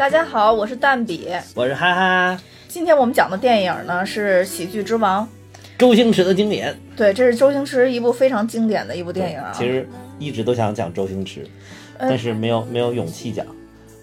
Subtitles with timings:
[0.00, 1.28] 大家好，我是蛋比。
[1.54, 5.28] 我是哈哈，今天我们讲的电影呢是《喜剧之王》，
[5.76, 6.74] 周星驰的经典。
[6.96, 9.52] 对，这是周星驰一部非常经典的一部电影啊。
[9.54, 9.86] 其实
[10.18, 11.46] 一直都想讲周星驰，
[11.98, 13.44] 呃但是没有没有勇气讲。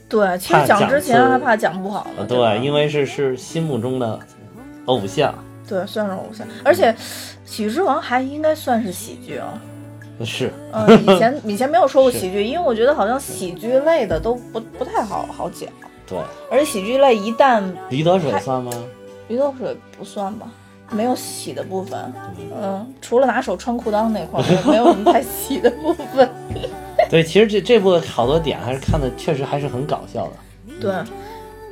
[0.07, 2.17] 对，其实讲讲之前还怕讲不好呢。
[2.19, 4.19] 呃，对，对，因为是是心目中的
[4.85, 5.33] 偶像，
[5.67, 6.93] 对算是偶像，而且
[7.43, 9.59] 《喜剧之王》还应该算是喜剧啊。
[10.25, 15.69] 是嗯，以前 以前没有说过喜剧，因为我觉得好像喜剧类的都不不太好好讲，
[16.07, 16.17] 对。
[16.51, 18.71] 而且喜剧类一旦驴得水算吗？
[19.27, 20.47] 驴得水不算吧，
[20.91, 21.99] 没有洗的部分。
[22.61, 26.29] 嗯，除了拿手穿裤裆那块儿，没有什么太洗的部分。
[27.09, 30.31] 对，其实这这部好多点还是看的确实还是很搞笑的。
[30.81, 30.91] 对，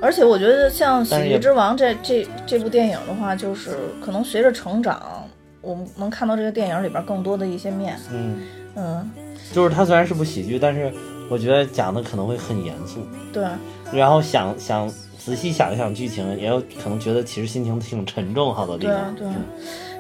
[0.02, 5.25] 而且我觉得像《喜剧之王这》这这部电影的话，就是可能随着成长，
[5.66, 7.98] 我们能看到这个电影里边更多的一些面。
[8.12, 8.42] 嗯，
[8.76, 9.12] 嗯，
[9.52, 10.94] 就是它虽然是部喜剧，但是
[11.30, 13.06] 我觉得讲的可能会很严肃。
[13.34, 13.44] 对，
[13.92, 19.16] 然后想想仔细想一想剧情，也有可能觉得其实心情挺沉重，好多地对方。
[19.16, 19.28] 对。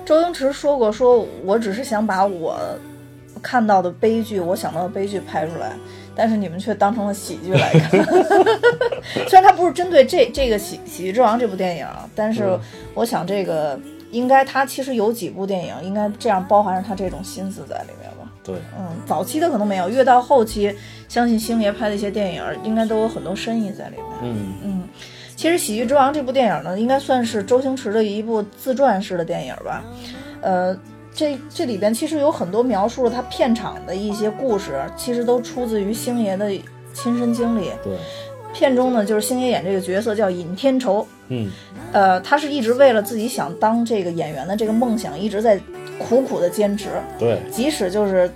[0.06, 2.56] 周星驰说过，说我只是想把我
[3.42, 5.74] 看到的悲剧，我想到的悲剧拍出来。
[6.18, 8.06] 但是你们却当成了喜剧来看，
[9.28, 11.86] 虽然它不是针对这这个喜《喜剧之王》这部电影，
[12.16, 12.60] 但是嗯
[12.94, 13.78] 我想这个
[14.12, 18.32] 应该他其实有几部电影应该这样包含着他这种心思在里面吧。
[18.44, 20.74] 对，嗯，早期的可能没有，越到后期，
[21.08, 24.06] 相信星爷拍的一些电影应该都有很多深意在里面。
[24.22, 24.84] 嗯，嗯，
[25.36, 29.84] 其实《喜剧之王》这部电影呢，应该算是周星驰的一部自传式的电影吧。
[30.42, 30.78] 呃，
[31.12, 36.52] 这这里边其实有很多描述了他片场的一些故事，其实都出自于星爷的
[36.94, 37.72] 亲身经历。
[37.84, 37.98] 对，
[38.56, 41.50] 片中呢，就是星爷演这个角色叫尹天仇，嗯，
[41.92, 45.60] 呃，他是一直为了自己想当这个演员的这个梦想，一直在
[46.00, 46.90] 苦苦的坚持。
[47.20, 47.38] 对。
[47.52, 48.32] 即使就是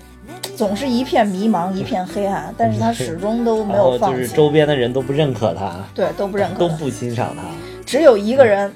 [0.56, 6.60] 总是一片迷茫、一片黑暗，但是他始终都没有放弃，就是周边的人都不认可他，对，都不认可。
[6.60, 7.44] 都不欣赏他。
[7.86, 8.72] 只有一个人，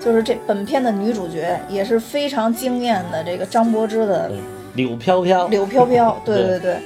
[0.00, 4.30] 就是这本片的女主角，也是非常惊艳的这个张柏芝的，
[4.74, 6.16] 柳飘飘，柳飘飘。
[6.24, 6.76] 对对对对，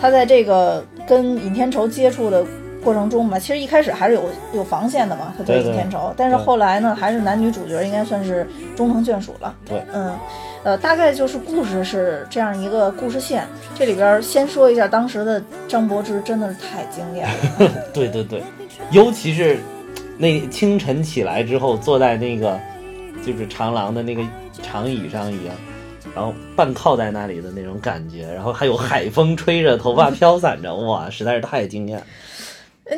[0.00, 2.44] 她在这个跟尹天仇接触的
[2.82, 4.24] 过程中嘛，其实一开始还是有
[4.54, 8.46] 有防线的嘛，他对尹天仇，但是后来呢，还是男女主角应该算是
[8.76, 9.54] 终成眷属了。
[9.66, 10.16] 对，嗯，
[10.64, 13.46] 呃，大概就是故事是这样一个故事线。
[13.74, 17.70] 这里边先说一下当时的张柏芝，真的是太惊艳了。
[17.92, 18.42] 对对对，
[18.90, 19.58] 尤其是
[20.16, 22.58] 那清晨起来之后，坐在那个
[23.24, 24.22] 就是长廊的那个
[24.62, 25.54] 长椅上一样，
[26.14, 32.04] 然后半靠在那里的那种感觉，然后还有海风吹着，头发飘散着，哇，实在是太惊艳了。
[32.04, 32.08] 哎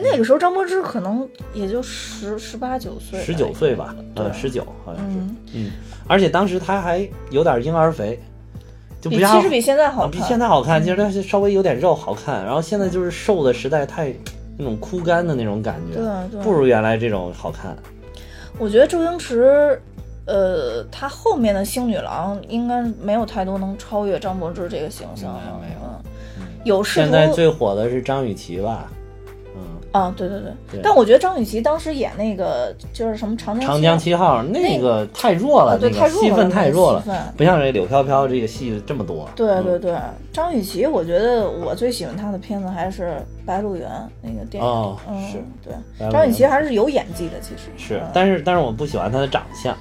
[0.00, 5.70] 那个时候张柏芝可能也就十十八九岁吧，十九岁吧，对呃，十九好像是，嗯，嗯，
[6.06, 8.19] 而且当时她还有点婴儿肥，
[9.00, 14.14] 就比其实比现在好比现在好看，其实它是稍微有点肉好看，然后现在就是瘦的实在太
[14.56, 17.76] 那种枯干的那种感觉，对对，不如原来这种好看。
[18.58, 19.81] 我觉得周星驰，
[20.26, 25.81] 呃，他后面的星女郎应该没有太多能超越张柏芝这个形象了，没有没有
[26.38, 28.97] 嗯有试图现在最火的是张雨绮吧，嗯，
[29.92, 37.04] 啊，对对对，对但我觉得张雨绮当时演那个就是什么长江长江七七号那个太弱了，啊对太弱了个戏份太弱了
[37.36, 39.25] 不像这柳飘飘这个戏这么多。
[39.25, 39.97] 嗯对对对，
[40.32, 43.02] 张雨绮，我觉得我最喜欢她的片子还是
[43.47, 43.88] 《白鹿原》
[44.22, 44.69] 那个电影。
[44.69, 49.76] 哦嗯，是对，张雨绮还是有演技的，其实是嗯，但是但是我不喜欢她的长相，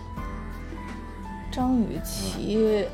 [1.51, 2.85] 张雨绮，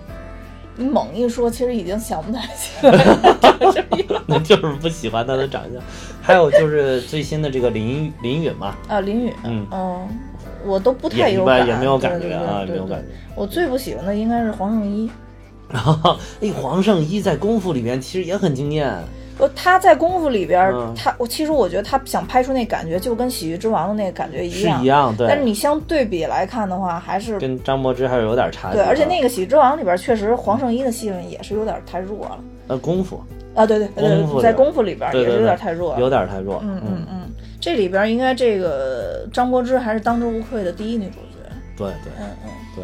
[0.77, 3.85] 你猛一说，其实已经想不太起来了。
[4.27, 5.81] 那就是不喜欢他的长相。
[6.21, 10.07] 还有就是最新的这个林林允嘛，啊，林允，嗯
[10.65, 13.07] 我都不太有感，般也没有感觉啊，没有感觉。
[13.35, 15.09] 我最不喜欢的应该是黄圣依，
[15.69, 18.93] 然后，哎，黄圣依在功夫里面其实也很惊艳，
[19.37, 24.79] 不，他在功夫里边他我其实我觉得他想拍出那感觉，就跟《喜剧之王》的那个感觉一样。
[24.79, 25.27] 是一样，对。
[25.27, 32.39] 但是你相对比来看的话，还是跟张柏芝还是有点差距对，而且那个《喜剧之王》里边确实黄圣依的戏份也是有点太弱了。
[32.67, 33.21] 呃功夫。
[33.55, 35.99] 啊，对对对对，在功夫里功夫里边也是有点太弱了。
[35.99, 37.21] 有点太弱，嗯嗯嗯，
[37.59, 41.49] 这里边应该这个张柏芝还是当之无愧的第一女主角。
[41.75, 42.11] 对对。
[42.19, 42.51] 嗯嗯。
[42.75, 42.83] 对。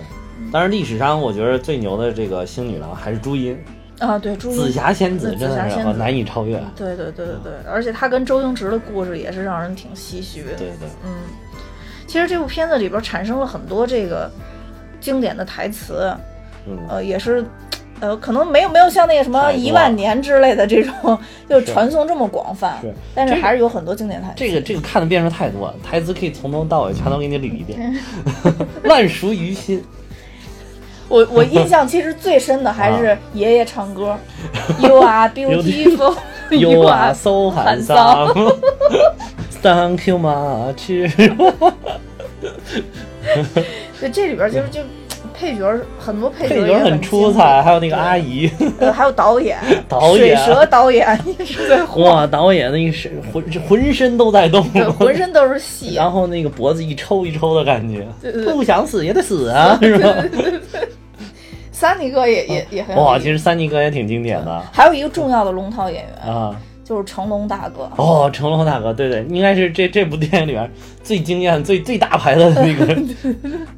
[0.52, 3.58] 但是历史上我觉得最牛的这个星女郎还是朱茵，
[4.00, 6.58] 啊，对，朱紫霞仙子紫真的是难以超越。
[6.76, 10.56] 对对对对对，而且他跟周星驰的故事也是让人挺唏嘘的。
[10.58, 11.14] 对对，嗯，
[12.08, 14.30] 其实这部片子里边产生了很多这个
[15.00, 16.14] 经典的台词，
[16.68, 17.46] 嗯，呃，也是。
[18.00, 21.18] 呃，可能没有没有像那个什么一万年之类的这种，
[21.48, 24.34] 就传颂这么广泛，是但是还是有很多经典台词。
[24.36, 27.96] 这个这个看的遍数太多了，台词可以从头到尾全都给你捋一遍，
[28.84, 29.82] 烂熟于心。
[31.08, 34.18] 我我印象其实最深的还啊是爷爷唱歌
[34.80, 36.16] ，You are beautiful,
[36.50, 38.56] You are so handsome。
[39.62, 41.08] Thank you much。
[44.02, 44.82] 就，这里边就是就
[45.34, 48.50] 配角儿很多配角很出彩，还有那个阿姨，
[48.80, 50.36] 呃，还有导演， 导演。
[50.36, 51.06] 水蛇导演
[51.70, 55.96] 在晃， 哇，导演那个是浑浑身都在动，浑身都是戏。
[55.98, 58.54] 然后那个脖子一抽一抽的感觉，对对对。
[58.54, 60.24] 不想死也得死啊，是吧？
[61.72, 64.64] 三尼哥也也也很有哇，其实三尼哥也挺经典的。
[64.72, 66.56] 还有一个重要的龙套演员，啊。
[66.86, 67.90] 就是成龙大哥。
[67.96, 70.70] 哦，成龙大哥，对对，应该是这这部电影里边
[71.02, 72.94] 最惊艳、最最大牌的那个，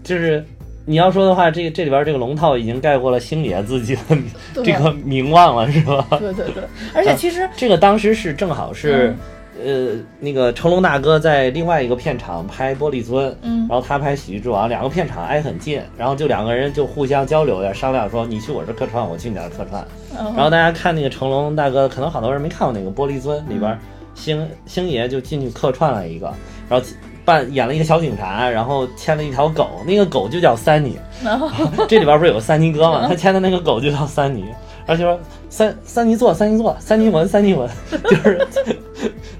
[0.04, 0.44] 就是
[0.86, 4.02] 你要说的话，这个这里边这个龙套已经盖过了星爷自己的
[4.54, 4.64] 对。
[4.64, 6.06] 这个名望了，是吧？
[6.12, 9.16] 对对对，而且其实这个当时是正好是，
[9.64, 13.66] 呃，那个成龙大哥在另外一个片场拍《玻璃樽》，嗯。
[13.68, 19.84] 然后他拍《喜剧之王》，两个片场挨很近，然后就两个人就互相交流呀，商量说你去我这客串，我去你那客串。
[20.20, 20.26] 嗯。
[20.36, 23.76] 然后大家看那个成龙大哥，可能好多人没看过那个《玻璃樽》里边，
[24.14, 26.32] 星星爷就进去客串了一个，
[26.70, 26.86] 然后
[27.26, 30.98] 扮演了一个小警察，然后牵了一条狗，那个狗就叫三尼。
[31.24, 31.50] 然后
[31.88, 33.06] 这里边不是有个三尼哥吗？
[33.10, 34.46] 他牵的那个狗就叫三尼，
[34.86, 35.20] 而且说
[35.50, 37.68] 三三尼坐，三尼坐，三尼闻，三尼闻，
[38.08, 38.48] 就是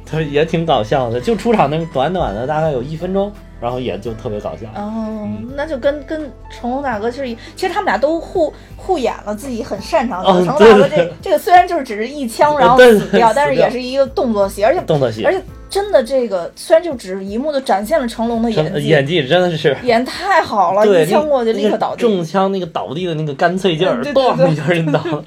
[0.06, 4.68] 他也挺搞笑的，就出场那个短短的大概有一分钟，然后也就特别搞笑。
[4.76, 19.76] 哦，那就跟跟成龙大哥其实一其实他们俩都互互演了自己很擅长成龙大哥这这个虽然就是只是一枪然后死掉，但是也是一个动作戏，而且动作戏而，且真的这个虽然就只是一幕就展现了成龙的演技，演技真的是。
[19.84, 22.02] 演太好了，一枪过去立刻倒地。
[22.02, 25.24] 中枪那个倒地的那个干脆劲儿，咣一下就倒了。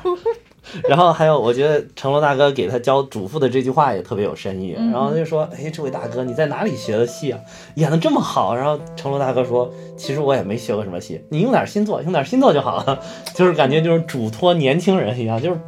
[0.88, 4.74] 然后还有，我觉得成龙大哥给他教嘱咐的这句话也特别有深意。
[4.76, 7.40] 嗯然后他就说：“哎，这位大哥，你在哪里学的戏啊？
[7.76, 13.00] 演的这么好。”然后成龙大哥说：“其实我也没学过什么戏，你用点心做，用点心做就好了。”
[13.34, 15.60] 就是感觉就是嘱托年轻人一样，就是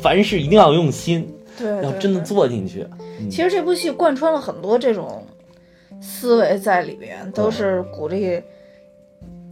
[0.00, 1.26] 凡事一定要用心，
[1.58, 2.86] 对，要真的做进去。
[3.30, 5.24] 其实这部戏贯穿了很多这种
[6.00, 8.42] 思维在里边，都是鼓励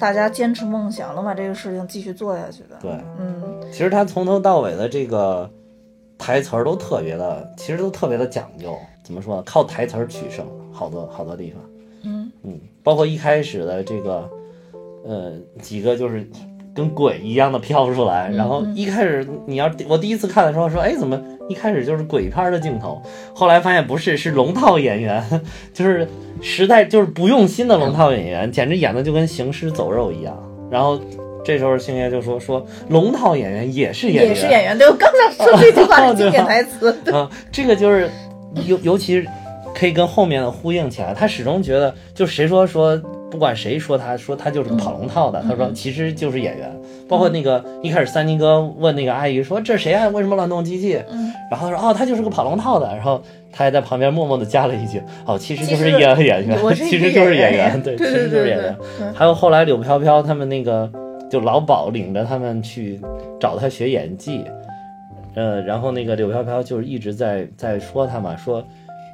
[0.02, 2.76] 大家坚持梦想，能把这个事情继续做下去的。
[2.80, 2.90] 对，
[3.20, 3.40] 嗯，
[3.70, 5.48] 其实他从头到尾的这个
[6.18, 8.76] 台词儿都特别的，其实都特别的讲究。
[9.04, 9.42] 怎么说呢？
[9.46, 11.62] 靠台词儿取胜，好多好多地方。
[12.02, 14.28] 嗯嗯，包括一开始的这个，
[15.04, 16.28] 呃，几个就是
[16.74, 21.16] 跟鬼一样的飘出来，然后一开始你要我第一次看的时候说，哎，怎么
[21.48, 23.02] 一开始就是鬼片儿的镜头？
[23.34, 25.22] 后来发现不是，是龙套演员，
[25.74, 26.06] 就是
[26.40, 30.36] 实在就是不用心的龙套演员，简直演的就跟行尸走肉一样。
[30.70, 30.98] 然后
[31.44, 34.78] 这时候星爷就说说龙套演员也是演员，也是演员。
[34.78, 36.96] 对我刚想说这句话 是经典台词。
[37.04, 38.08] 对啊，这个就是
[38.66, 39.28] 尤尤其是
[39.74, 41.12] 可以跟后面的呼应起来。
[41.12, 42.96] 他始终觉得，就谁说说，
[43.32, 46.70] 不管谁说他说他就是个跑龙套的，他说其实就是演员。
[47.08, 50.08] 包括那个一开始三金哥问那个阿姨说这谁啊？
[50.08, 51.02] 为什么乱动机器？
[51.10, 52.86] 嗯然后他说哦，他就是个跑龙套的。
[52.86, 58.76] 然后他还在旁边默默的加了一句哦，其实就是演演员其实就是演员员，对，其实就是演员。
[59.14, 60.90] 还有后来柳飘飘他们那个，
[61.30, 63.00] 就老鸨领着他们去
[63.40, 64.44] 找他学演技，
[65.34, 68.64] 呃，然后那个柳飘飘就是一直在在说他嘛，说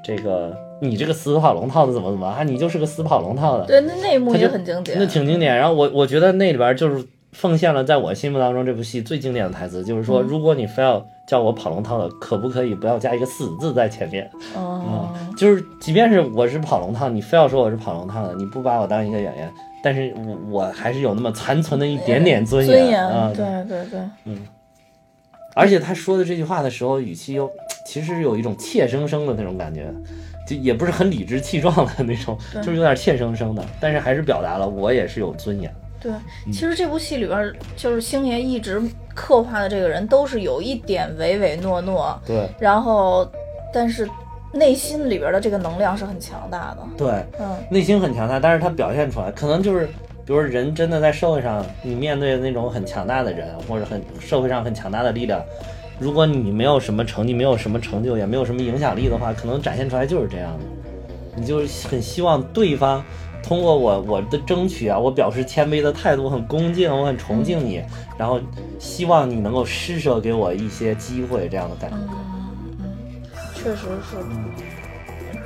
[0.05, 4.99] 这个你这个死跑龙套的怎么怎么啊，你就是个死跑龙套的，对，那那一幕就也很经典。
[4.99, 5.57] 那挺经典。
[5.57, 14.31] 然后我我觉得那里边就是奉献了在我心目当中这部戏最经典的台词，就是说，如果你非要叫我跑龙套的，可不可以不要加一个死字在前面？
[14.55, 23.31] 哦，就是即便是我是跑龙套，你非要说我是跑龙套的，你不把我当一个演员，但是我我还是有那么残存的一点点尊尊严啊。
[23.35, 24.01] 对对对，
[25.55, 27.51] 而且他说的这句话的时候，语气又
[27.85, 29.93] 其实有一种怯生生的那种感觉，
[30.49, 35.71] 就也不是很理直气壮的那种，就是有点怯生生的，但是还是表达了我也是有尊严。
[36.01, 36.11] 对，
[36.47, 38.81] 其实这部戏里边，就是星爷一直
[39.15, 43.31] 刻画的这个人，都是有一点唯唯诺诺，对然后，
[43.75, 44.09] 但是
[44.53, 46.79] 内心里边的这个能量是很强大的。
[46.97, 49.87] 对，嗯，内心很强大，但是他表现出来，可能就是，
[50.25, 55.43] 比如人真的在社会上，你面对那种很强大的人，或者很社会上很强大的力量，
[55.99, 60.65] 如果你没有什么成绩，没有什么成就，也没有什么影响力的话，可能展现出来就是这样的。
[61.37, 63.03] 你就很希望对方
[63.43, 67.83] 通过我我的争取啊，我表示谦卑的态度，很恭敬，我很崇敬你，
[68.17, 68.41] 然后
[68.79, 71.97] 希望你能够施舍给我一些机会，这样的感觉。
[73.55, 74.68] 确实是。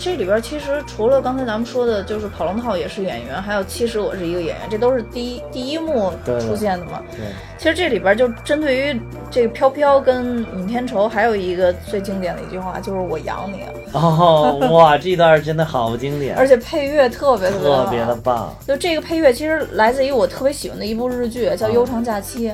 [0.02, 7.00] 这里边其实除了刚才咱们说的，就是跑龙套也是演员，还有其实我是一个演员，这都是第一第一幕出现的嘛。
[7.12, 7.21] 对，
[7.56, 18.16] 其实这里边就针对于这个飘飘跟尹天仇，还有一个最经典的一句话，就是我养你，哦，哇，这段真的好经典，而且配乐特别特别特别的。
[18.16, 22.49] 棒就这个配乐其实来自于我特别喜欢的一部日剧，叫《啊悠长假期》，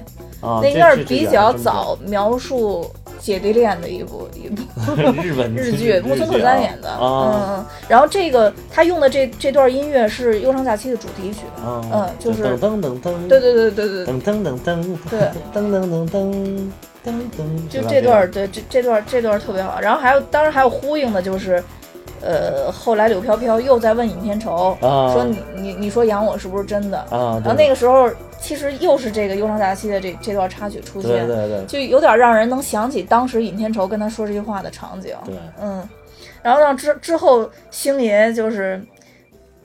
[0.46, 0.60] 啊！
[0.62, 4.62] 那应该是比较早描述姐弟恋的一部一部。
[5.22, 7.66] 日本日剧，木村拓哉演的，嗯啊，嗯。
[7.88, 14.04] 然后这个他用的这这段音乐是《忧伤假期》的主题曲，嗯嗯就是噔噔噔噔，对对对对对。
[14.04, 14.48] 对，噔噔。
[14.48, 15.20] 噔噔，对
[15.54, 16.70] 噔噔噔。
[17.06, 19.80] 噔噔噔，就这段儿，对这这段儿这段儿特别好。
[19.80, 21.62] 然后还有，当然还有呼应的，就是，
[22.22, 26.98] 呃，后来柳飘飘又在问尹天仇，啊说你你你说养我是不是真的？
[27.10, 28.10] 啊，然后那个时候
[28.40, 35.14] 其实又是这个《忧伤假期》的这这段插曲出现，对对就有点让人能想起当时尹天仇跟他说这句话的场景。
[35.24, 35.88] 对，嗯，
[36.42, 38.80] 然后让之之后星爷就是。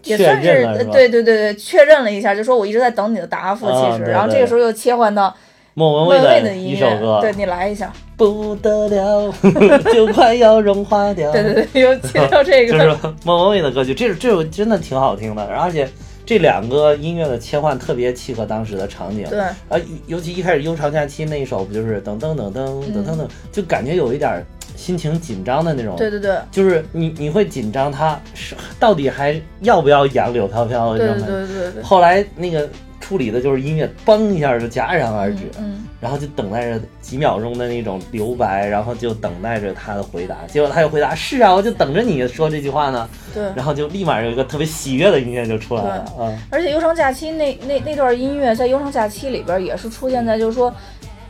[0.06, 3.68] 也算是是对对对对，确认了一下，就说我一直在等你的答复。
[3.68, 5.34] 啊其实，对对然后这个时候又切换到
[5.74, 7.92] 莫文蔚的一首歌，对你来一下。
[8.16, 9.34] 不得了，
[9.92, 11.32] 就快要融化掉。
[11.34, 15.90] 对对对，又切到这个， 就是莫文蔚的歌曲，这这首真的挺好听的，而且
[16.26, 19.26] 这两个音乐的切换特别契合当时的场景。
[19.30, 25.96] 对啊，尤其一开始《悠长假期》那一首，不就是噔噔噔噔噔噔噔，就感觉有一点心情紧张的那种。
[25.98, 30.96] 对对对就是你你会紧张，他是到底还要不要养柳飘飘？
[30.96, 31.48] 对对你知道吗？
[31.48, 32.70] 对对对，后来那个
[33.04, 35.44] 处理的就是音乐，嘣一下就戛然而止。
[35.60, 40.38] 嗯，然后就等待着几秒钟的那种留白，然后就等待着他的回答。
[40.48, 43.44] 结果他又回答：“是啊，我就等着你说这句话呢。”对。
[43.56, 46.38] 然后就立马有一个特别喜悦的音乐就出来了嗯！
[46.50, 50.74] 而且《忧伤假期》那那那段音乐在《忧伤假期》里边也是出现在就是说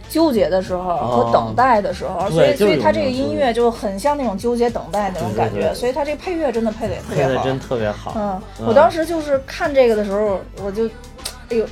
[0.10, 7.30] 纠结的时候和等待的时候，哦所以所以它这个音乐就很像那种纠结等待那种感觉，对对对所以他这个配乐真的配的也特别好。
[7.30, 8.14] 配的真特别好。
[8.16, 10.88] 嗯，嗯我当时就是看这个的时候，我就，
[11.54, 11.66] 哎呦。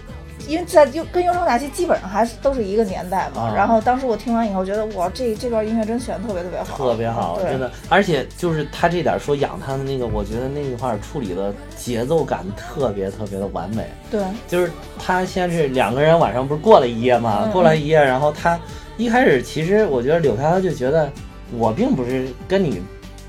[0.47, 13.87] 因为在忧跟《忧伤假期》基本上还是都是一个年代嘛，啊然后当时我听完以后觉得哇，这这段音乐真选的特别特别好，特别好，对真的，而且就是他这点说养他的那个，我觉得那一块儿处理的节奏感特别特别的完美。
[14.09, 18.59] 对，就是他先是两个人晚上不是过了一夜嘛，嗯过了一夜，然后他
[18.97, 21.07] 一开始其实我觉得柳飘飘就觉得
[21.55, 22.81] 我并不是跟你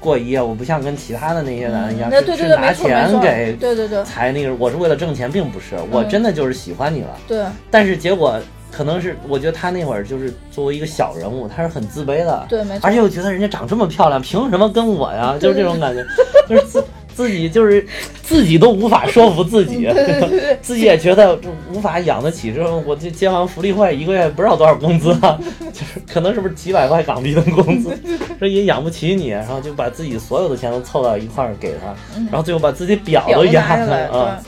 [0.03, 4.03] 过一夜，我不像跟其他的那些男的一样，是是拿钱给对对对。
[4.05, 7.17] 才那个，我是为了挣钱，并不是，我嗯真的就是喜欢你了。
[7.29, 7.45] 对。
[7.71, 8.39] 但是结果
[8.71, 15.37] 可能是，我觉得他那会儿就是作为一个小人物，他是很自卑的，对，没错，而且我觉得人家长这么漂亮，凭什么跟我呀？
[15.39, 16.05] 就是这种感觉，
[16.49, 16.83] 就是
[17.15, 17.87] 自自己就是
[18.23, 19.89] 自己都无法说服自己，
[20.61, 21.39] 自己也觉得
[21.73, 22.53] 无法养得起。
[22.53, 25.39] 之后我这接完福利会，一个月不知道多少工资啊，
[25.73, 27.97] 就是可能是不是几百块港币的工资，
[28.41, 31.95] 这也养不起你，然后就把自己所有的钱都凑到一块儿给他，
[32.31, 34.43] 然后最后把自己表表都压拿下来，啊，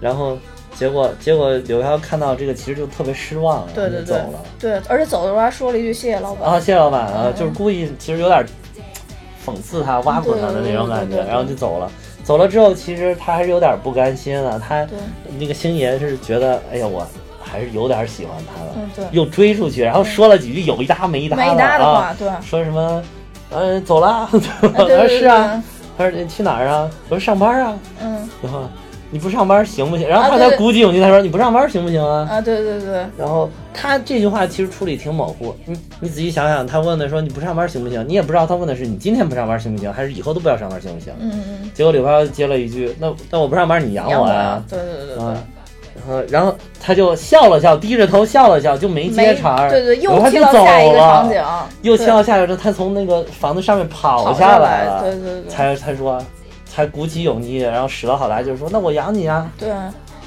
[0.00, 0.36] 然后
[0.74, 4.16] 结果结果柳条看到这个，其实就特别失望，对对对。
[4.16, 4.44] 然后就走了。
[4.58, 8.44] 对，而且走的时候还说了一句谢谢老板，啊，谢谢老板啊，嗯就是故意，其实有点
[9.46, 11.88] 讽刺他、挖苦他的那种感觉，然后就走了。
[12.26, 14.58] 走了之后，其实他还是有点不甘心了。
[14.58, 14.84] 他
[15.38, 17.06] 那个星爷是觉得，哎呀，我
[17.40, 21.36] 还是有点喜欢他的，嗯对，又追出去，然后说了几句有一搭没一搭
[21.78, 23.00] 的啊，话，对，说什么，
[23.50, 24.38] 呃，走了，哎
[24.84, 25.18] 对对对。
[25.20, 25.62] 是啊，，
[25.96, 26.90] 他说你去哪儿啊？
[27.08, 28.28] 我说上班啊，嗯。
[28.42, 28.62] 然后
[29.10, 30.08] 你不上班行不行？
[30.08, 32.28] 然后啊对对他才鼓起勇气，他说你不上班行不行啊？
[32.30, 38.04] 啊，对对对，然后他这句话其实处理挺模糊，你你仔细想想，他问的说你不上班行不行？
[38.08, 41.12] 你也不知道他问的是你今天不上班行不行，还是以后都不要上班行不行？
[41.20, 44.62] 嗯嗯结果柳飘接了一句，那那我不上班你养嗯，我我呀？
[44.68, 45.36] 对对对对啊，
[45.96, 49.70] 然后然后他就笑了笑，低着头笑了笑，就没，接茬儿。
[49.70, 51.42] 对对，又切到下一个了场景，
[51.82, 56.20] 又对切到下一个，他从那个房子上面跑跑下来了，对对对，才才说，
[56.76, 59.50] 才鼓起勇气，然后使了好大劲儿说，那我养你啊。
[59.58, 59.72] 对，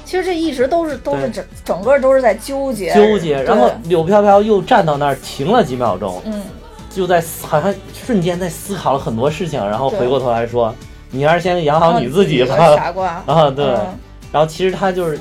[0.04, 6.42] 其实这一直都是都是整整个都是在纠结纠结，然后柳飘飘又站到那儿停了几秒钟，嗯，
[6.90, 10.74] 就在好像瞬间在思考了很多事情，然后回过头来说
[11.12, 12.56] ：“你还是先养好你自己吧。
[12.56, 13.64] 个傻瓜” 啊，对。
[13.64, 13.86] 嗯。
[14.32, 15.16] 然后其实他就是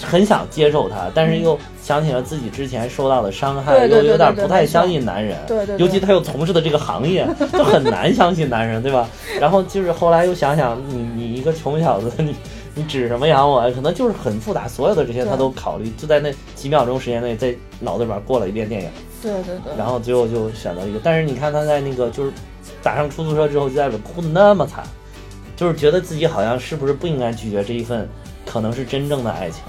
[0.00, 1.58] 很想接受他，但是又
[1.88, 5.38] 想起了自己之前受到的伤害，又有点不太相信男人。
[5.46, 9.08] 对对，对尤其他又从事的这个行业，就很难相信男人，对吧？
[9.40, 12.36] 然后就是后来又想想，你你一个穷小子，你
[12.74, 13.62] 你指什么养我？
[13.72, 18.90] 可能就是很复杂，所有的这些他都考虑，就在那几秒钟时间内，在脑子里边过了一遍电影。
[19.22, 22.30] 对对对，然后最后就选择一个，但是你看他在那个就是
[22.82, 24.84] 打上出租车之后，就在里边哭的那么惨，
[25.56, 28.06] 就是觉得自己好像是不是不应该拒绝这一份
[28.44, 29.62] 可能是真正的爱情。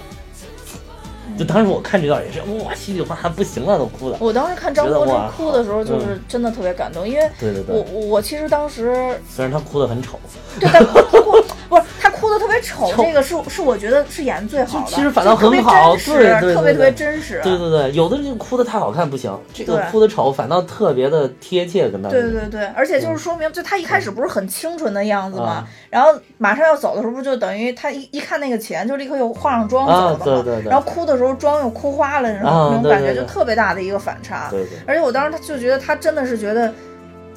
[1.40, 4.18] 就当时我看这段也是，哇，稀里哗啦不行了，都哭的。
[4.20, 10.20] 我当时看张柏芝哭的时候，就嗯是真的特别感动，因为对对对，我我我其实当时虽然她哭得很丑，
[10.60, 11.32] 对他哭哭
[11.70, 34.48] 不是他哭哭的特别丑，这个是是我觉得是演的最好的，其实反倒就特别很好真实对对对特别特别真实，对对对，有的就哭的太好看不行，这个对哭的丑反倒特别的贴切，跟他对对对，而且就是嗯说明，就他一开始不是很清纯的样子嘛，然后马上要走的时候，不就等于他一一看那个钱，就立刻又化上妆啊走了嘛，对对对然后哭的时候妆又哭花了，那种、啊那种感觉就特别大的一个反差。
[34.50, 36.74] 对对，而且我当时他就觉得他真的是觉得，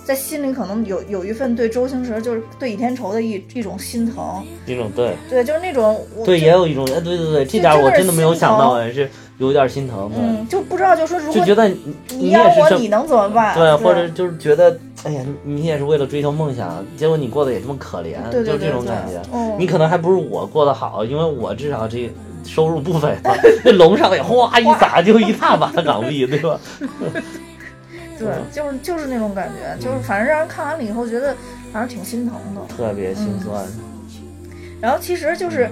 [0.04, 5.14] 在心里可能有有一份对周星驰就是对倚天仇的一一种心疼，一种对。
[5.30, 8.80] 对，就是那种对，也有一种哎，对对对，这点我真的没有想到，疼。
[8.80, 11.76] 哎，是有点心疼，嗯，就不知道就说如果就觉得你
[12.10, 13.54] 你你要我，也是这你能怎么办？
[13.56, 18.72] 对，或者就是觉得，哎呀，你你也是为了追求梦想，结果你过得也这么可怜，对对就这对对。
[18.72, 19.20] 种感觉。
[19.32, 22.10] 嗯你可能还不如我过得好，因为我至少这
[22.44, 23.32] 收入不菲嘛，
[23.64, 26.58] 那龙上也哗一撒就一大把港币，对吧？
[28.24, 31.34] 对，嗯就是就是那种感觉，就是反正让人看完了以后觉得
[31.72, 32.74] 反正挺心疼的。
[32.74, 33.64] 特别心酸。
[34.80, 35.70] 然后其实就是，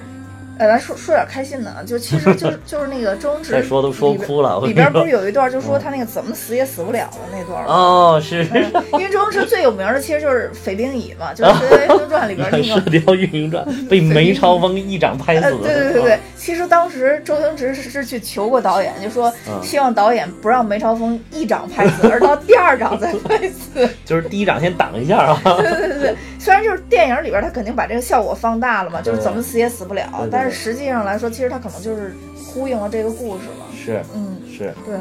[0.56, 7.72] 呃，咱说说点开心的啊，就其实就是就是那个周星驰再说都说哭了，里边不是有一段就说他那个怎么死也死不了的那段吗？
[7.72, 12.80] 哦，是嗯因为周星驰最有名的其实就是《匪兵乙》嘛，就是 《射雕英雄传》里边那个《射。
[12.88, 15.56] 雕英雄传》被 梅超风一掌拍呃，死。
[15.58, 23.88] 对对对对，其实当时周星驰是是去求过导演，就说嗯希望导演不让梅超风一掌拍死，而到第二掌再拍死。
[24.04, 25.40] 就是第一掌先挡一下啊。
[25.62, 33.66] 对对对，虽然就是电影里边他肯定把这个效果放大了嘛，就是怎么死也死不了但是实际上来说，其实他可能就是呼应了这个故事嘛。
[33.72, 34.96] 是嗯，是，对，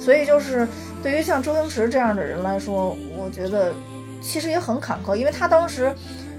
[0.00, 0.66] 所以就是
[1.02, 3.74] 对于像周星驰这样的人来说，我觉得
[4.22, 5.92] 其实也很坎坷，因为他当时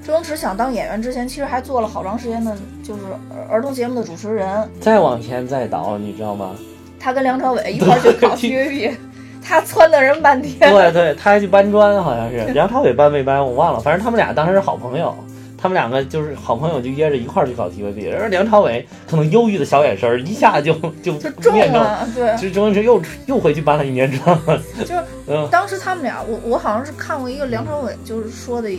[0.10, 2.52] 周星驰想当演员之前，其实还做了好长时间的，
[2.84, 4.68] 就是儿儿童节目的主持人。
[4.82, 6.56] 再往前再倒，你知道吗？
[7.00, 8.96] 他跟梁朝伟一 块儿去考 TVB，
[9.40, 10.74] 他撺掇人半天。
[10.74, 15.16] 对对，他还去搬砖，好像是梁朝伟搬没搬我忘了，反正他们俩当时是好朋友，
[15.56, 18.10] 他们两个就是好朋友，就约着一块儿去考 TVB。
[18.10, 20.74] 然后梁朝伟可能忧郁的小眼神儿一下就
[21.04, 24.36] 就就中了，对，其实周星驰又又回去搬了一年砖。
[24.80, 28.72] 就是嗯当时他们俩，我我好像是看过一个梁朝伟就是说的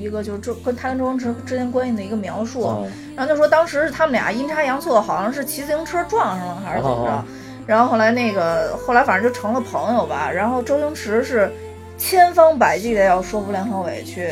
[0.00, 7.24] 一个就是周跟他跟周星驰之间关系的一个描述，嗯然后就说当时他们俩阴差阳错，好像是骑自行车撞上了还是怎么着，哦
[7.66, 11.50] 然后后来那个后来反正就成了朋友吧，然后周星驰是
[11.98, 14.30] 千方百计的要说服梁朝伟去。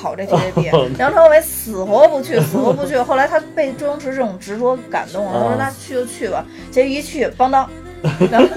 [0.00, 2.96] 考这 TVB， 哦梁朝伟死活不去，死活不去。
[2.98, 6.46] 后来他被周星驰这种执着感动了，他说哦那去就去吧。
[6.70, 7.68] 结果一去，邦当，
[8.30, 8.48] 梁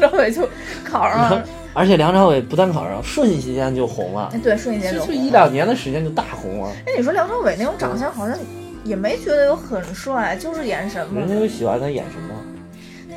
[0.00, 0.48] 朝伟就
[0.84, 1.44] 考上了。
[1.74, 6.70] 而且梁朝伟不但考上，瞬息间就红了，哎，对，瞬息间就就就红了一两年的时间就大红了。
[6.86, 8.36] 哎，你说梁朝伟那种长相好像
[8.82, 11.28] 也没觉得有很帅，就是眼神嘛人。
[11.28, 12.34] 家就喜欢他眼神嘛。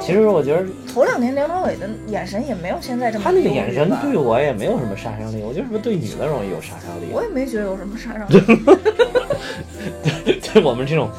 [0.02, 7.08] 其实我觉得头两年梁朝伟的眼神也没有现在这么他那个眼神对我也没有什么杀伤力，我觉得是不是对女的容易有杀伤力？
[7.12, 8.40] 我也没觉得有什么杀伤力。
[10.54, 11.10] 对我们这种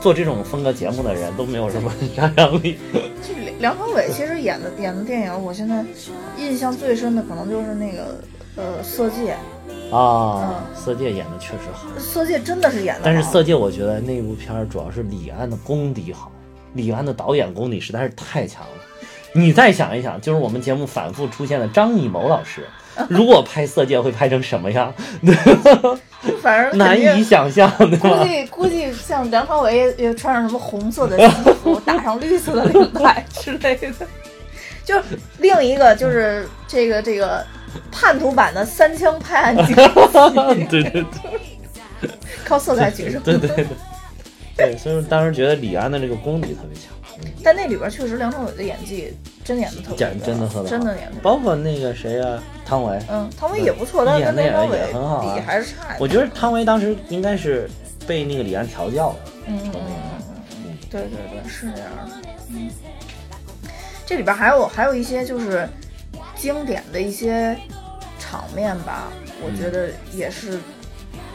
[0.00, 2.78] 做这种风格节目的人都没有什么杀伤力。
[3.62, 5.84] 就梁朝伟其实演的演的电影，我现在
[6.36, 8.20] 印象最深的可能就是那个
[8.56, 9.36] 呃《色戒》，
[9.96, 16.32] 啊，色戒演的确实好，《色戒》真的是演的，但是《色戒》我觉得那部片儿主要是李安的功底好，
[16.74, 18.82] 李安的导演功底实在是太强了。
[19.32, 22.66] 你再想一想，就是我们节目反复出现的张艺谋老师，
[23.08, 24.92] 如果拍《色戒》会拍成什么样？
[26.40, 28.24] 反正难以想象，对估？
[28.24, 33.90] 计估计像梁朝伟也也穿上什么红色的西服， 打上绿色的领带之类的。
[34.84, 35.00] 就
[35.38, 37.44] 另一个就是这个这个
[37.90, 39.74] 叛徒版的三枪拍案惊奇，
[40.68, 42.10] 对对对
[42.44, 43.20] 靠色彩取胜。
[43.22, 43.66] 对对对。
[44.54, 46.92] 对，所以说当时觉得李安的这个功底特别强，
[47.42, 51.20] 但那里边确实梁朝伟的演技真演的特别演，真的特别好真的演的。
[51.22, 55.96] 包括那个谁啊，汤唯，嗯，汤唯也不错，但是跟演的梁朝伟也也很好啊比还是差一点。
[56.00, 57.68] 我觉得汤唯当时应该是
[58.06, 59.16] 被那个李安调教的。
[59.46, 62.28] 嗯嗯嗯嗯嗯，对对对，是这样的。
[62.50, 62.70] 嗯，
[64.06, 65.68] 这里边还有还有一些就是
[66.36, 67.56] 经典的一些
[68.18, 69.08] 场面吧，
[69.44, 70.58] 我觉得也是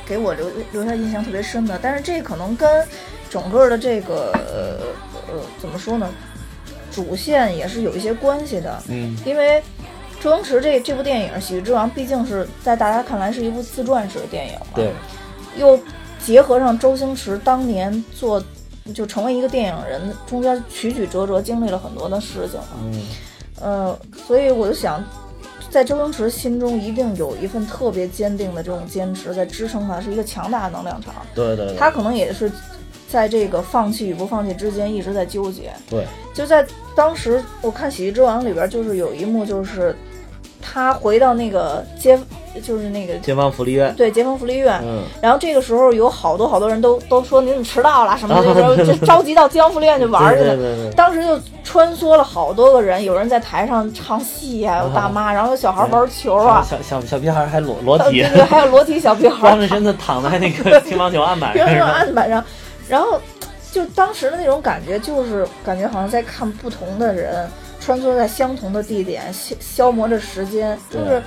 [0.05, 1.77] 给我留留下印象特别深的。
[1.81, 2.87] 但是这可能跟
[3.29, 4.79] 整个的这个呃
[5.27, 6.09] 呃怎么说呢，
[6.91, 8.81] 主线也是有一些关系的。
[8.87, 9.61] 嗯，因为
[10.19, 14.91] 周星驰这这部电影《喜剧之王》毕竟是在大家看来是一部自传式的电影嘛，对，
[15.57, 15.79] 又
[16.19, 18.43] 结合上周星驰当年做
[18.93, 23.01] 就成为一个电影人，中间曲曲折折经历了很多的事情嘛，嗯，
[23.61, 25.03] 呃，所以我就想，
[25.69, 31.13] 在周星驰心中一定有一份特别坚定的这种坚持在支撑他，是一个强大的能量场。
[31.35, 32.51] 对对对，他可能也是
[33.07, 35.71] 在这个放弃与不放弃之间一直在纠结。
[35.89, 36.65] 对，就在
[36.95, 39.95] 当时我看《喜剧之王》里边，就是有一幕，就是
[40.61, 42.19] 他回到那个街
[42.61, 44.79] 就是那个街坊福利院，对街坊福利院。
[44.83, 50.55] 嗯，然后这个时候有好多好多人都都说你怎么迟到了什么的，啊然后就着急到街坊福利院去玩去了。
[50.55, 62.43] 对对对对，当时就穿梭了好多个人，有人在台上唱戏呀、有大妈，然后有小孩玩球啊，小小小屁孩还裸裸体对，还有裸体小屁孩光着身子躺在那个乒乓球案板上乒乓球，案板上，
[62.87, 63.19] 然后
[63.71, 67.47] 就当时的那种感觉，就是感觉好像在看不同的人
[67.79, 71.21] 穿梭在相同的地点，消消磨着时间，就是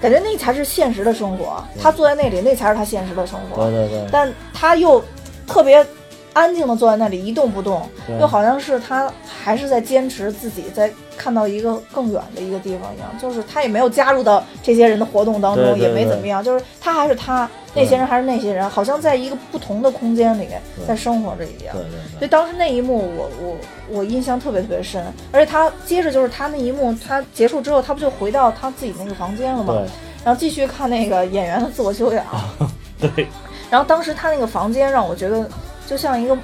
[0.00, 1.62] 感觉那才是现实的生活。
[1.80, 3.88] 他坐在那里，那才是他现实的生活对。
[3.88, 5.02] 对对，但他又
[5.46, 5.84] 特别
[6.32, 20.48] 安静的坐在那里一动不动，对又好像是他还是在坚持自己在看到一个更远的一个地方一样，就是他也没有加入到这些人的活动当中，对对也没怎么样，就是他还是他，那些人还是那些人，好像在一个不同的空间里
[20.86, 21.82] 在生活着一样对。
[21.82, 23.56] 对所以当时那一幕我，我
[23.98, 29.74] 我印象特别特别深，而且他接着就是他那一幕，他结束之后，他不就回到他自己那个房间了吗？
[29.74, 29.88] 对
[30.24, 32.24] 然后继续看那个演员的自我修养。
[33.00, 33.26] 对，
[33.68, 35.48] 然后当时他那个房间让我觉得
[35.86, 36.36] 就像一个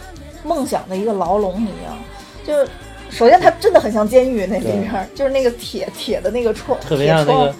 [0.44, 1.98] 梦想的一个牢笼一样，
[2.46, 2.54] 就
[3.10, 7.54] 首先它真的很像监狱那里边儿，就是那个铁铁的那个窗，特别像那个，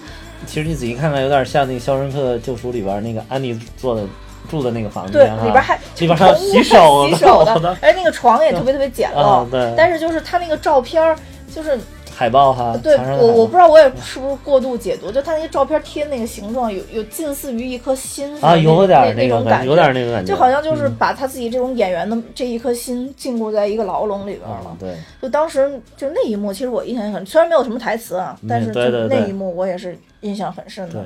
[0.45, 4.03] 其实你仔细看看，有点像那个《肖申克的救赎》里边那个安妮做的
[4.49, 9.19] 住的那个房对，间哈，里边还里边还有宠物洗手洗手的的， 而且那个床也特别特别简陋。
[9.19, 9.73] 啊，对。
[9.75, 11.15] 但是就是他那个照片儿，
[11.53, 11.77] 就是
[12.19, 24.65] 海报哈，对我我不知道我也是不是过度解读，就他那些照片贴那个形状有有近似于一颗心啊，有点那那个种感觉，有点那个感觉，就好像就是嗯把他自己这种演员的这一颗心禁锢在一个牢笼里边了。
[24.65, 24.77] 嗯。
[24.77, 30.95] 对，就当时就那一幕，其实我印象也很，虽然没有什么台词啊，嗯但是就那一幕我也是印象很深的。
[30.95, 31.01] 对。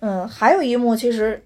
[0.00, 1.42] 嗯，还有一幕其实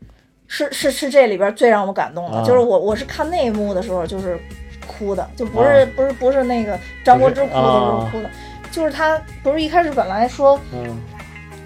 [0.47, 2.45] 是是是这里边最让我感动的，啊。
[2.45, 4.39] 就是我我是看那一幕的时候就是
[4.87, 5.89] 哭的，就不是、啊。
[5.97, 7.99] 不是不是那个张柏芝哭的，啊。
[7.99, 8.31] 不是哭的，
[8.73, 10.99] 就是他不是一开始本来说嗯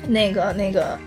[0.06, 0.98] 那个那个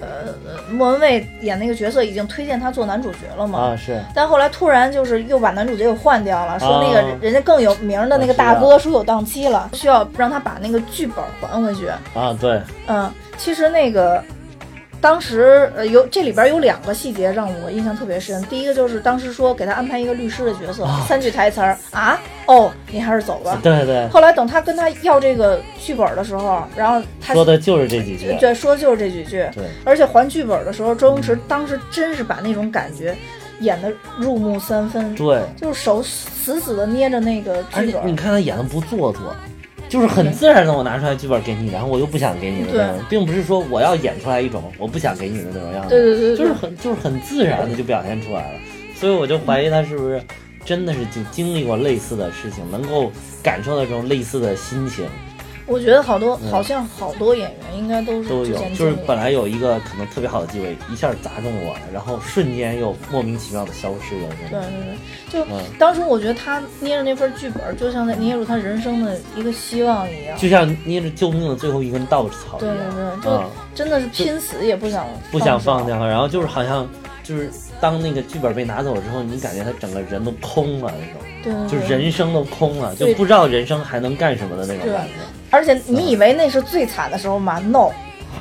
[0.00, 7.18] 呃呃莫文蔚演那个角色已经推荐他做男主角了嘛，啊是，但后来突然就是又把男主角给换掉了，说那个啊。
[7.22, 11.88] 人家更有名的那个大哥说有档期了，需要让他把那个剧本还回去。
[12.14, 14.22] 啊对，嗯，其实那个
[15.00, 23.58] 当时呃有这里边有两个细节让我印象特别深，第一个就是当时说给他安排一个律师的角色，三句台词儿啊，哦，你还是走吧。
[23.62, 29.64] 对对，后来等他跟他要这个剧本的时候，然后他说的就是这几句，对说的就是这几句，对。
[29.84, 33.14] 而且还剧本的时候，周星驰当时真是把那种感觉
[33.60, 38.06] 演得入木三分，对，就是手死死的捏着那个剧本。
[38.06, 39.34] 你看他演的不做作，
[39.88, 48.58] 就是很自然的，我拿出来剧本给你，然后我又不想给你的那种，并不是说我要演出来一种我不想给你的那种样子，对对对对就是很就是很自然的就表现出来了，
[48.94, 50.20] 所以我就怀疑他是不是
[50.64, 55.04] 真的是就经历过类似的事情，能够感受到这种类似的心情
[55.66, 56.50] 我觉得好多嗯。
[56.50, 65.60] 好像好多演员应该都是都有，就是本来有一个可能特别好的机会，一下砸中我了，然后瞬间又莫名其妙的消失了，对对对，就嗯。
[65.78, 70.38] 当时我觉得他捏着那份剧本，就像在捏住他人生的一个希望一样。
[70.38, 73.44] 就像捏着救命的最后一根稻草一样，对对，就嗯。
[73.74, 75.84] 真的是拼死也不想不想放。
[75.84, 76.88] 掉，然后就是好像
[77.22, 80.90] 就是当那个剧本被拿走之后，你感觉他整个人都空了
[81.44, 85.12] 那种，就是人生都空了，就不知道人生还能干什么的那种感觉。
[85.50, 87.90] 而且你以为那是最惨的时候吗？no，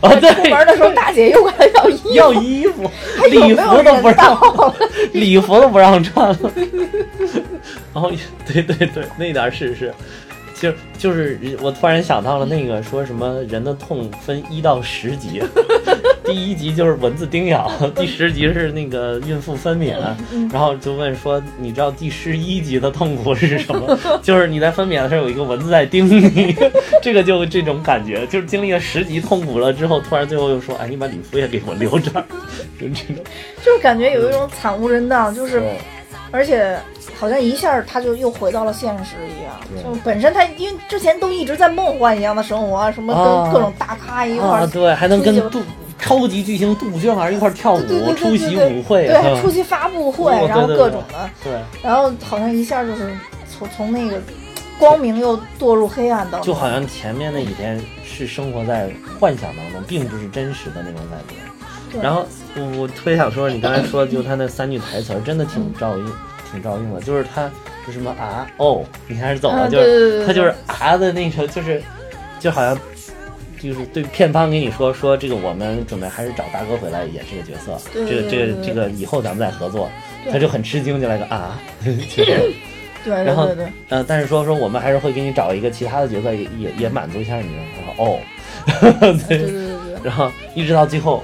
[0.02, 4.74] 啊，出，门的时候大姐又管他要衣服，要衣服， 还礼服都不让，
[5.14, 6.52] 礼服都不让穿了。
[7.94, 8.12] 然 后，
[8.46, 9.94] 对对对，那点儿是是，
[10.60, 15.42] 就就是我突然想到了那个说什么人的痛分一到十级，
[16.24, 19.96] 第一级就是蚊子叮咬，第十级是那个孕妇分娩，
[20.52, 24.00] 然后就问说你知道第十一级的痛苦是什么？
[24.24, 26.56] 就是你在分娩的时候有一个蚊子在叮你，
[27.04, 32.24] 这个就这种感觉，就是经历了十级痛苦了之后，突然最后又说，哎，你把礼服也给我留这儿，
[32.80, 33.24] 就这种。
[33.64, 35.78] 就是感觉有一种惨无人道，就是对
[36.36, 36.78] 而且
[37.18, 39.56] 好像一下他就又回到了现实一样。
[39.82, 43.44] 就本身他因为之前都一直在梦幻一样的生活啊，什么啊。
[43.46, 45.64] 跟各种大咖一块儿、啊，对，还能跟杜
[45.98, 53.12] 超级巨星杜鹃儿一块儿跳舞，对对对出席舞会，对，出席发布会，哦然后各种的，对，然后好像一下就是
[53.50, 54.22] 从从那个
[54.78, 61.36] 光明又堕入黑暗当中，就好像前面那几天是生活在幻想当中，并不是真实的那种感觉。
[61.96, 66.12] 对然后我我特别想说，你刚才说就他那三句台词儿，真的挺照应，
[66.52, 67.02] 挺照应的。
[67.02, 67.50] 就是他
[67.86, 71.82] 就什么啊哦，你还是走了，啊就是他就是啊的那个，就是
[72.40, 72.78] 就好像。
[73.58, 79.90] 就是对片方跟你说说这个，我们准备还是找大哥回来演这个角色，对这个这个这个以后咱们再合作，
[80.32, 81.92] 他就很吃惊，就来个啊，就
[82.24, 82.54] 是对
[83.06, 83.50] 对然后
[83.90, 87.54] 呃，但是说说我们还是会给你找一个其他的角色，也也也满足一下你的。
[87.88, 88.20] 然后哦，
[89.28, 91.24] 对对对对对，然后一直到最后，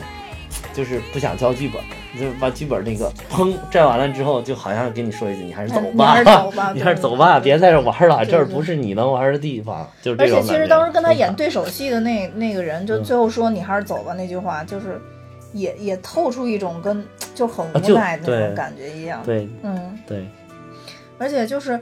[0.74, 1.82] 就是不想交剧本，
[2.20, 10.42] 就把剧本那个砰拽完了之后，就好像跟你说一句，你还是走吧，你还是走吧 你还是走吧，别在这玩了，这儿不是你能玩的地方，就而且。
[10.42, 13.04] 其实当时跟他演对手戏的那那个人，就嗯。
[13.04, 15.00] 最后说你还是走吧那句话，就是
[15.54, 17.04] 也也透出一种跟
[17.36, 19.22] 就很无奈那种感觉一样。
[19.26, 20.26] 对嗯，对，
[21.18, 21.80] 而且就是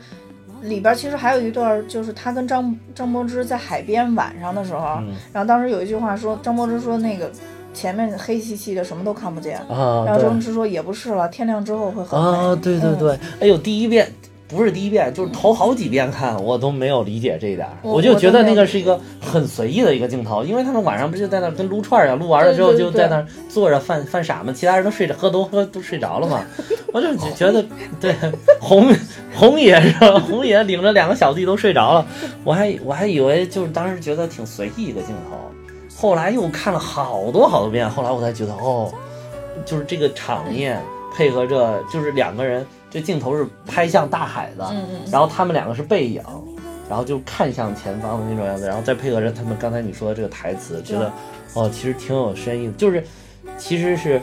[0.61, 5.13] 里边其实还有一段，就是他跟张张柏芝在海边晚上的时候，嗯。
[5.31, 7.29] 然后当时有一句话说，张柏芝说那个
[7.73, 9.57] 前面黑漆漆的，什么都看不见。
[9.69, 10.23] 啊，然后对。
[10.23, 12.27] 周星驰说也不是了，天亮之后会很美。
[12.27, 12.97] 啊，对对嗯。
[12.97, 14.11] 对，哎呦，第一遍
[14.47, 26.43] 不是第一遍，就是头好几遍看，我都没有理解这一点儿，我就觉得那个是一个很随意的一个镜头，因为他们晚上不就在那跟撸串儿一样，撸完了之后就在那坐着犯犯傻嘛，其他人都睡着，喝都喝都睡着了嘛，
[26.91, 27.63] 我就觉得
[28.01, 28.15] 对
[28.59, 28.91] 红
[29.35, 30.19] 红爷是吧？
[30.19, 32.05] 红爷领着两个小弟都睡着了，
[32.43, 35.37] 我还我还以为就是当时觉得挺随意一个镜头，
[35.99, 38.89] 后来又看了好多好多遍，后来我才觉得哦，
[39.65, 40.81] 就是这个场面
[41.13, 44.73] 配合着就是两个人，这镜头是拍向大海的，
[45.11, 46.23] 然后他们两个是背影，
[46.87, 51.11] 然后就看向前方的那种样子，然后再配合着他们刚才你说的这个台词，觉得
[51.53, 53.03] 哦，其实挺有深意的，就是
[53.57, 54.21] 其实是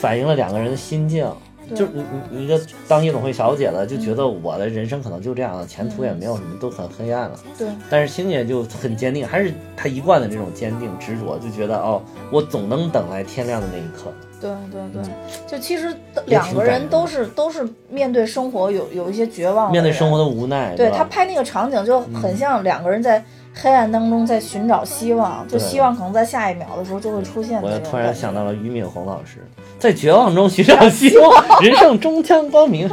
[0.00, 1.28] 反映了两个人的心境。
[1.68, 7.38] 对就是你你你一个当夜总会小姐的，就觉得我的人生可能就这样了，前途也没有什么，都很黑暗了。
[7.58, 14.12] 对，但是星姐就很坚定，还是她一贯的这种坚定执着，就觉得哦，我总能等来天亮的那一刻。
[14.38, 15.10] 对对对，嗯
[15.46, 15.92] 就其实
[16.26, 23.24] 两个人都是都是面对生活有有一些绝望，面对生活的无奈，吧对他拍那个场景就很像两个人在
[23.58, 29.46] 黑暗当中在寻找希望，就希望可能在下一秒的时候就会出现我突然想到了俞敏洪老师，
[29.78, 32.90] 在绝望中寻找 希望，人生终将光明？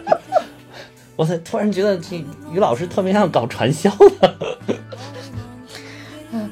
[1.16, 2.16] 我才突然觉得这
[2.52, 4.36] 于老师特别像搞传销的，
[6.32, 6.50] 嗯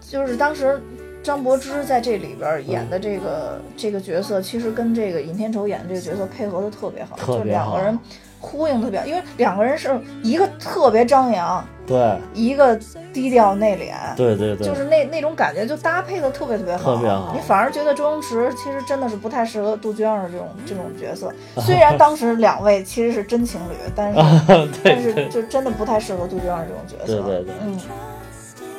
[0.00, 0.82] 就是当时
[1.22, 7.98] 张柏芝在这里边演的这个、这个角色，其实跟这个尹天仇演的这个角色配合的特别好，特别就两个人
[8.44, 12.78] 呼应特别好，因为两个人是一个特别张扬，对一个
[13.12, 14.16] 低调内敛。
[14.16, 21.32] 对对对，就是那那种感觉，就搭配的特别特别好，特别好你反而觉得周星驰其实真的是不太适合杜鹃儿这种这种角色。
[21.62, 27.22] 虽然当时两位其实是真情侣，但是 但是就真的不太适合杜鹃儿这种角色。
[27.22, 27.80] 对对对嗯。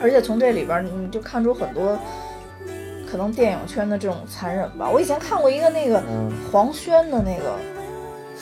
[0.01, 1.97] 而且从这里边儿你就看出很多
[3.10, 4.89] 可能电影圈的这种残忍吧。
[4.91, 7.56] 我以前看过一个那个嗯黄轩的那个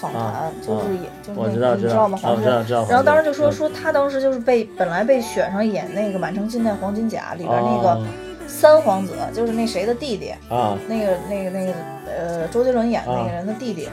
[0.04, 2.18] 访谈，啊就是也、就是我那知道知道个你知道吗？
[2.22, 2.44] 黄轩。
[2.44, 2.86] 知道知道。
[2.90, 8.06] 然后当时就说嗯说他当时就是被本来被选上演那个《满城尽带黄金甲》里边那个哦
[8.46, 11.74] 三皇子，就是那谁的弟弟，啊那个那个那个
[12.06, 13.88] 呃周杰伦演的那个人的弟弟。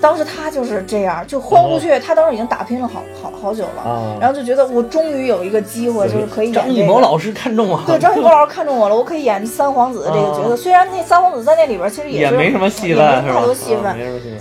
[0.00, 1.98] 当时他就是这样，就豁出去。
[1.98, 6.82] 他当时已经打拼了好好好久了，啊，然后就觉得我终于有一个机会，就是可以演张艺。
[6.82, 10.52] 谋老师看中我，对，张艺谋老师看中我了，我可以演三皇子的这个角色。
[10.52, 13.34] 啊虽然那三皇子在那里边其实是也没什么戏也份，是吧？
[13.34, 13.96] 没太多戏份。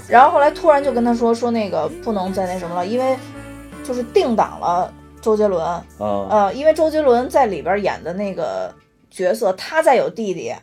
[0.07, 3.15] 然后后来突然就跟他说说那个不能再那什么了，因为
[3.83, 5.63] 就是定档了周杰伦。
[5.63, 8.73] 啊呃，因为周杰伦在里边演的那个
[9.09, 10.53] 角色，他再有弟弟，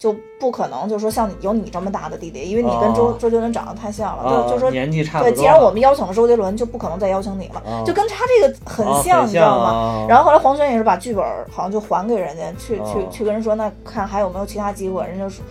[0.00, 4.70] 就不可能就说像有你这么大的弟弟，因为你跟周、哦周杰伦长得太像了，啊，就就说。
[4.70, 9.64] 年纪差不对，既然我们邀请了周杰伦，就不可能再邀请你了，啊就跟他这个很啊像，很你知道吗？
[9.66, 15.44] 啊然后后来黄轩也是把剧本好像就还给人家，去、哦去去跟人说，那看还有没有其他机会，人家说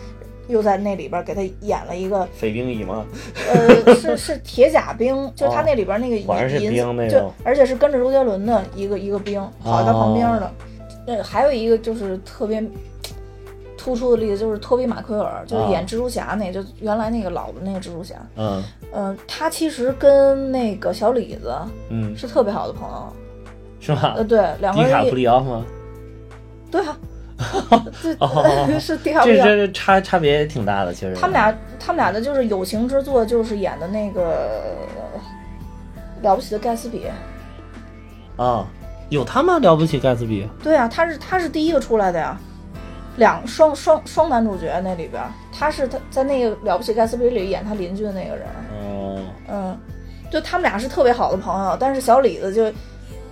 [0.48, 3.06] 又在那里边给他演了一个，匪兵乙嘛，
[3.54, 6.16] 呃，是是铁甲兵，就他哦那里边那个
[6.58, 10.52] 兵那种而且是跟着周杰伦的一个一个兵跑在他旁边的。
[11.08, 12.64] 呃，还有一个就是特别
[13.80, 18.16] 突出的例子，就是托比马奎尔，就是啊演蜘蛛侠那，就原来那个老的那个蜘蛛侠。
[18.36, 18.62] 嗯
[18.94, 21.56] 嗯、他其实跟那个小李子
[21.90, 23.14] 嗯，是特别好的朋友。
[23.80, 24.24] 是吧呃，？
[24.26, 25.66] 对，两个迪卡普里奥吗？
[26.70, 26.98] 对啊，
[28.04, 29.46] 对，哦是迪卡普里奥。
[29.46, 31.16] 这这差差别也挺大的，其实。
[31.16, 34.76] 他们俩，他们俩的就是友情之作，就是演的那个
[36.24, 37.06] 《了不起的盖茨比》。
[38.44, 38.68] 啊，
[39.08, 39.58] 有他吗？
[39.60, 42.38] 了不起盖茨比对啊，他是他是第一个出来的呀，
[43.20, 48.48] 两双双双男主角那里边儿，他是他在那个《了不起盖茨比》里演他邻居的那个人，
[48.82, 49.78] 哦，嗯，
[50.32, 52.72] 就他们俩是特别好的朋友，但是小李子就。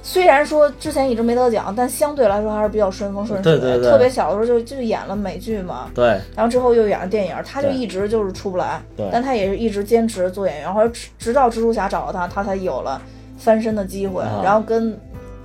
[0.03, 3.51] 虽然说之前一直没得奖，但相对来说还是比较顺风顺水。
[3.51, 13.01] 对对对特别小的时候就就演了美剧嘛，对，然后之后又演了电影，他就一直就是出不来对，但他也是一直坚持做演员，后来直直到蜘蛛侠找到他，他才有了
[13.37, 14.97] 翻身的机会，啊然后跟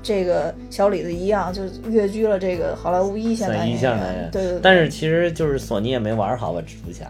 [0.02, 4.28] 这个小李子一样，就跃居了这个好莱坞一线男演员。
[4.32, 7.06] 对对对，但是其实就是索尼也没玩好吧，蜘蛛侠。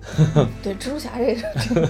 [0.62, 1.88] 对蜘蛛侠这个，这 个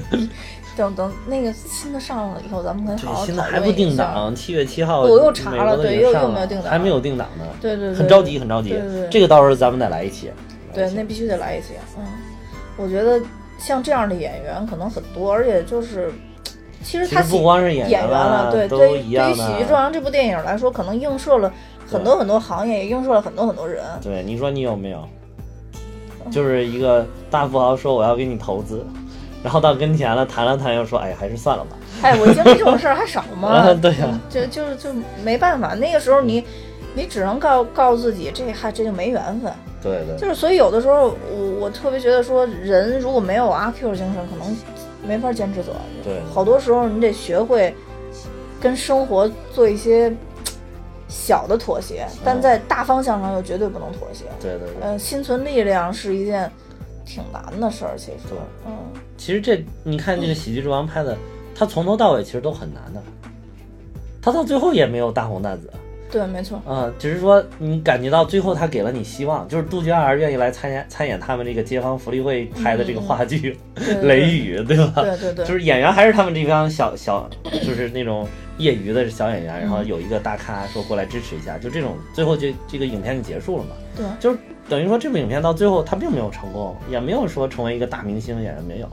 [0.76, 3.96] 等等那个新的上了以后，咱们可以好好现在讨还不定。
[3.96, 9.08] 档，七月七号我又查了对又又没有定档还没有定档呢，对对对，很着急，很着急对对对。
[9.08, 10.30] 这个到时候咱们得来一期。
[10.74, 11.74] 对，那必须得来一期。
[11.98, 12.04] 嗯，
[12.76, 13.20] 我觉得
[13.58, 16.10] 像这样的演员可能很多，而且就是，
[16.82, 19.30] 其实他不光是演演员了，对，对于对。
[19.30, 21.52] 于喜剧之王这部电影来说，可能映射了
[21.86, 23.84] 很多很多行业，也映射了很多很多人。
[24.02, 25.06] 对，你说你有没有？
[26.30, 28.84] 就是一个大富豪说我要给你投资，
[29.42, 31.76] 然后到跟前了谈了谈，又说哎还是算了吧。
[32.02, 33.48] 哎，我经历这种事儿还少吗？
[33.72, 34.90] 啊对呀就就就
[35.24, 36.44] 没办法，那个时候你
[36.94, 39.52] 你只能告告诉自己，这还这就没缘分。
[39.82, 44.54] 对对就是所以有的时候我我特别觉得说，人如果没有阿 Q 精神，可能
[45.06, 46.08] 没法坚持走下去。
[46.08, 47.74] 对好多时候你得学会
[48.60, 50.12] 跟生活做一些
[51.08, 54.24] 小的妥协，但在大方向上又绝对不能妥协。
[54.40, 54.76] 对对对。
[54.82, 56.50] 嗯、心存力量是一件
[57.04, 58.72] 挺难的事儿，其实对，嗯，
[59.16, 61.16] 其实这你看这个《喜剧之王》拍的，
[61.54, 63.02] 他从头到尾其实都很难的，
[64.22, 65.68] 他到最后也没有大红大紫
[66.10, 73.56] 对，没错，嗯、只是说你感觉到最后他给了你希望，就是杜鹃儿愿意来参演参演他们这个街坊福利会拍的这个话剧
[74.02, 75.02] 《雷雨》，对吧？
[75.02, 77.28] 对对对，就是演员还是他们这帮小小，
[77.64, 78.26] 就是那种
[78.58, 83.70] 业余的小演员，然后有一个大咖说过来支持一下，就这种，最后就这个影片就结束了嘛。
[83.96, 88.88] 对就是等于说这部影片到最后他并没有成功，也没有说成为一个大明星演员，没有。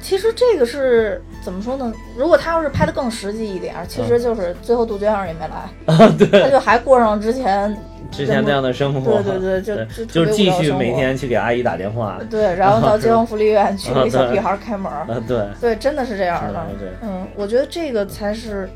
[0.00, 1.92] 其实这个是怎么说呢？
[2.16, 7.76] 如果他要是拍的更实际一点儿，其实就是最后杜鹃儿也没来， 对，他就还过上之前
[8.10, 12.18] 之前那样的生活，对对对就就就是继续每天去给阿姨打电话。
[12.30, 14.90] 对，然后到 街坊福利院去 给小孩儿开门。
[15.26, 16.66] 对，对，真的是这样的。
[17.02, 18.68] 嗯，我觉得这个才是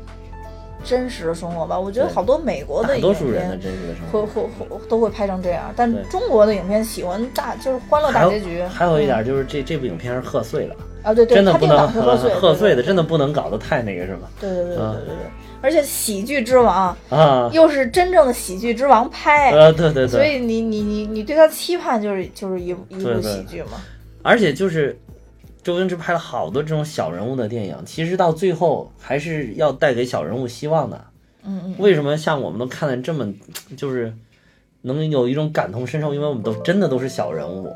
[0.83, 1.79] 真实的生活吧。
[1.79, 4.43] 我觉得好多美国的大影多数人的片真实的生会活。
[4.43, 8.61] 会会都会拍成这样，但中国的影片喜欢大就是欢乐大结局。
[8.63, 15.25] 还有一嗯点就是这这部影片是贺岁的，啊，对对，真的不能贺岁， 贺岁的，真的不能搞得太那个什么对对对对啊对对对，
[15.61, 17.49] 而且喜剧之王啊。
[17.53, 23.81] 又是真正的喜剧之王拍，呃，对对对，所以你你你你对他期盼就是就是一一部喜剧嘛。
[24.21, 24.97] 而且就是
[25.63, 31.05] 周星驰拍了好多这种小人物的电影，其实到最后还是要带给小人物希望的。
[31.45, 33.33] 嗯嗯，为什么像我们都看的这么，
[33.77, 34.13] 就是
[34.81, 36.13] 能有一种感同身受？
[36.13, 37.73] 因为我们都真的都是小人物，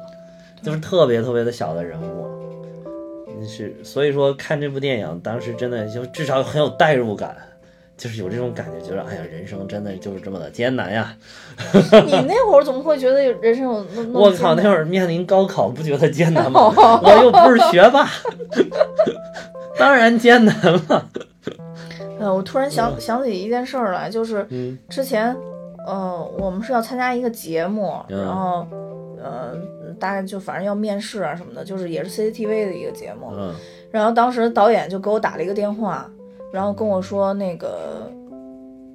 [0.61, 2.27] 就是特别特别的小的人物。
[3.47, 7.37] 是，所以说看这部电影，当时真的就至少很有代入感，
[7.97, 11.15] 就是有这种感觉，觉得哎呀，人生真的就是这么的艰难呀！
[12.05, 16.61] 你那会儿怎么会觉得人生有那那么我靠，那会儿面临高考，不觉得艰难吗？
[17.03, 18.07] 我又不是学霸，
[19.77, 21.09] 当然艰难了。
[22.19, 25.35] 呃，我突然想想起一件事儿来，就是嗯之前，
[25.85, 28.67] 呃，我们是要参加一个节目，嗯然后，
[29.23, 29.53] 呃，
[29.99, 33.31] 大概就反正要面试啊什么的，就是也是 CCTV 的一个节目。
[33.35, 33.53] 嗯
[33.89, 36.11] 然后当时导演就给我打了一个电话，
[36.51, 38.09] 然后跟我说那个，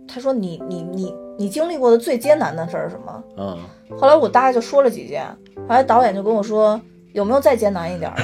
[0.09, 3.25] 他说你你你你经历过的最艰难的事儿是什么？
[3.37, 3.59] 嗯，
[3.99, 6.81] 后来我大概就说了几件，后来导演就跟我说
[7.12, 8.17] 有没有再艰难一点儿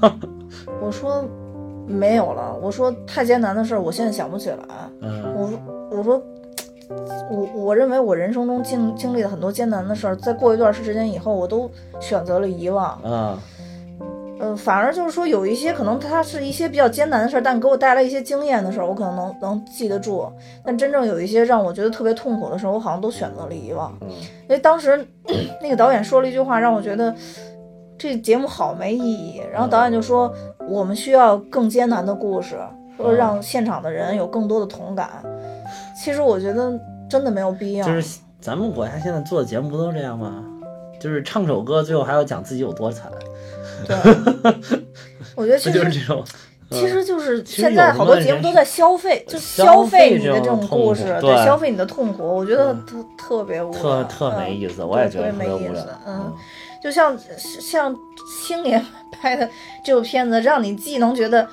[0.00, 0.12] 的？
[0.80, 1.24] 我说
[1.86, 4.58] 没有了，我说太艰难的事儿我现在想不起来。
[5.00, 5.58] 嗯我说
[5.90, 6.22] 我说
[7.30, 11.68] 我我认为我人生中经经历了很多艰难的事儿，在过一段时间以后，我都
[12.00, 12.86] 选择了遗忘。
[13.02, 13.38] 啊
[14.38, 20.30] 嗯、反而就是说有一些可能它是一些比较艰难的事儿，但给我带来一些经验的事儿，我可能能能记得住。
[20.64, 23.96] 但真正有一些让我觉得特别痛苦的时候，我好像都选择了遗忘。
[24.02, 25.04] 嗯因为当时
[25.60, 27.14] 那个导演说了一句话，让我觉得
[27.98, 29.42] 这节目好没意义。
[29.52, 30.32] 然后导演就说，
[30.68, 32.56] 我们需要更艰难的故事，
[32.96, 35.08] 说让现场的人有更多的同感。
[36.00, 37.86] 其实我觉得真的没有必要。
[37.86, 40.44] 就是咱们国家现在做的节目不都这样吗？
[41.00, 43.10] 就是唱首歌，最后还要讲自己有多惨，
[43.86, 43.96] 对，
[45.34, 46.24] 我觉得其不就是实这种？
[46.68, 52.24] 其实就是现在好多节目都在消费，就消消费你的这种故事，对消费你的痛苦。
[52.26, 55.88] 我觉得特特别无聊，特特没意思，嗯我也觉得特别没意思。
[56.06, 56.34] 嗯，
[56.82, 57.94] 就像像
[58.42, 58.84] 青年
[59.20, 59.48] 拍的
[59.84, 61.48] 这部片子，让你既能觉得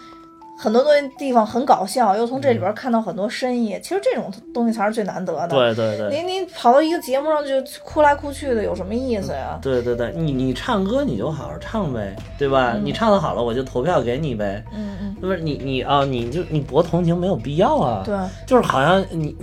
[0.64, 3.78] 很多东西地方很搞笑，又从这里边看到很多深意。
[3.84, 5.50] 其实这种东西才是最难得的。
[5.50, 6.10] 对对对。
[6.10, 7.52] 你你跑到一个节目上就
[7.84, 9.60] 哭来哭去的，有什么意思呀？
[9.62, 12.80] 对对对，你你唱歌你就好好唱呗，对吧？
[12.82, 14.64] 你唱的好了，我就投票给你呗。
[14.74, 18.02] 嗯嗯，不是你你啊，你就你博同情没有必要啊。
[18.06, 18.16] 对，
[18.48, 19.36] 就是好像你，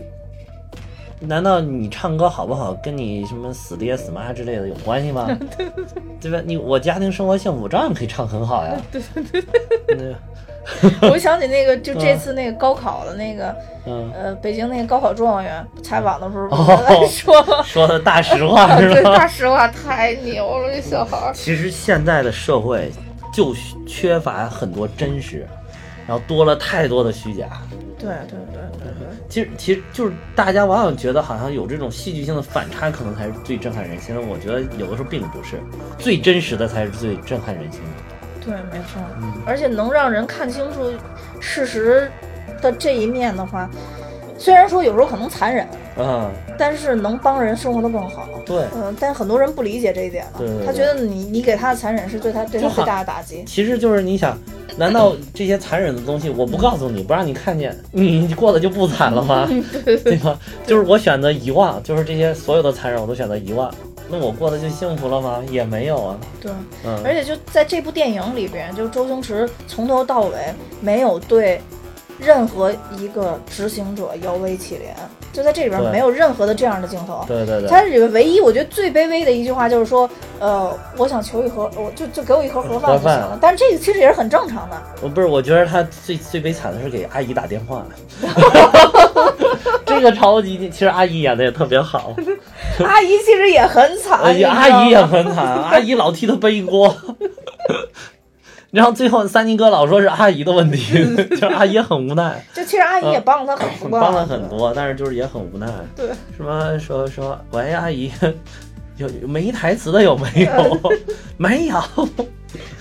[1.20, 5.28] 难道你唱歌好不好跟你什么死爹死妈之类的有关系吗？
[6.18, 6.40] 对吧？
[6.46, 8.80] 你我家庭生活幸福，照样可以唱很好呀。
[8.90, 9.02] 对
[9.86, 10.16] 对对。
[11.10, 13.54] 我想起那个，就这次那个高考的那个，
[13.86, 19.16] 嗯，呃，北京那个高考状元采访的时候，哦 说说的大实话 是对，吧？
[19.16, 21.32] 大实话太牛了，这小孩儿。
[21.34, 22.92] 其实现在的社会
[23.32, 23.54] 就
[23.86, 25.46] 缺乏很多真实，
[26.06, 27.48] 然后多了太多的虚假。
[27.98, 34.20] 对对对对对，其实其实就是大家往往觉得好像有这种戏剧性的反差，可能才是最震撼人心的。
[34.22, 35.60] 我觉得有的时候并不是，
[35.98, 38.09] 最真实的才是最震撼人心的。
[38.40, 39.00] 对，没错，
[39.46, 40.90] 而且能让人看清楚
[41.40, 42.10] 事实
[42.60, 43.68] 的这一面的话，
[44.38, 45.66] 虽然说有时候可能残忍，
[45.96, 48.28] 嗯，但是能帮人生活的更好。
[48.46, 48.64] 对。
[48.74, 53.44] 嗯，但很多人不理解这一点了，对对对他觉得你你给他的残忍是对他对他最大的打击。
[53.46, 54.36] 其实就是你想，
[54.76, 59.46] 难道这些残忍的东西我不告诉你，不让你看见，你你过得就不惨了吗？
[59.84, 60.38] 对吧？
[60.66, 63.72] 就是我选择遗忘，就是这些所有的残忍我都选择遗忘，
[64.10, 65.42] 那我过得就幸福了吗？
[65.50, 66.18] 也没有啊。
[66.40, 66.50] 对，
[66.84, 70.36] 嗯，而且就在这部电影里边，就周星驰从头到尾
[70.80, 71.60] 没有对
[72.20, 74.94] 任何一个执行者摇尾乞怜，
[75.32, 77.24] 就在这里边没有任何的这样的镜头。
[77.26, 80.08] 对对对，他里面唯一我觉得最卑微的一句话就是说，
[80.38, 83.38] 呃，我想求一盒，我就就给我一盒盒饭就行了。
[83.40, 84.76] 但是这个其实也是很正常的。
[85.02, 87.84] 我不是，我觉得他最最悲惨的是给阿姨打电话，
[89.86, 92.14] 这个超级，其实阿姨演的也特别好，
[92.84, 96.94] 阿姨其实也很惨，阿姨也很惨，阿姨老替他背锅。
[98.70, 104.48] 然后最后三金哥老说是阿姨的问题， 就是阿姨很无奈， 就其实阿姨也帮了他很多，帮了很。
[104.48, 105.66] 多，但是就是也很无奈。
[105.96, 106.06] 对，
[106.36, 108.10] 什么说说喂阿姨，
[108.96, 110.80] 有有没台词的有没有？
[111.36, 111.82] 没有。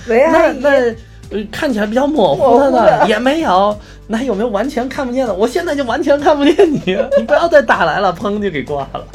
[0.07, 0.95] 喂，阿姨，那那
[1.31, 3.75] 呃看起来比较模糊的呢的也没有。
[4.11, 5.31] 那有没有完全看不见的？
[5.33, 9.05] 我现在就完全看不见你，你不要再打来了，砰就给挂了。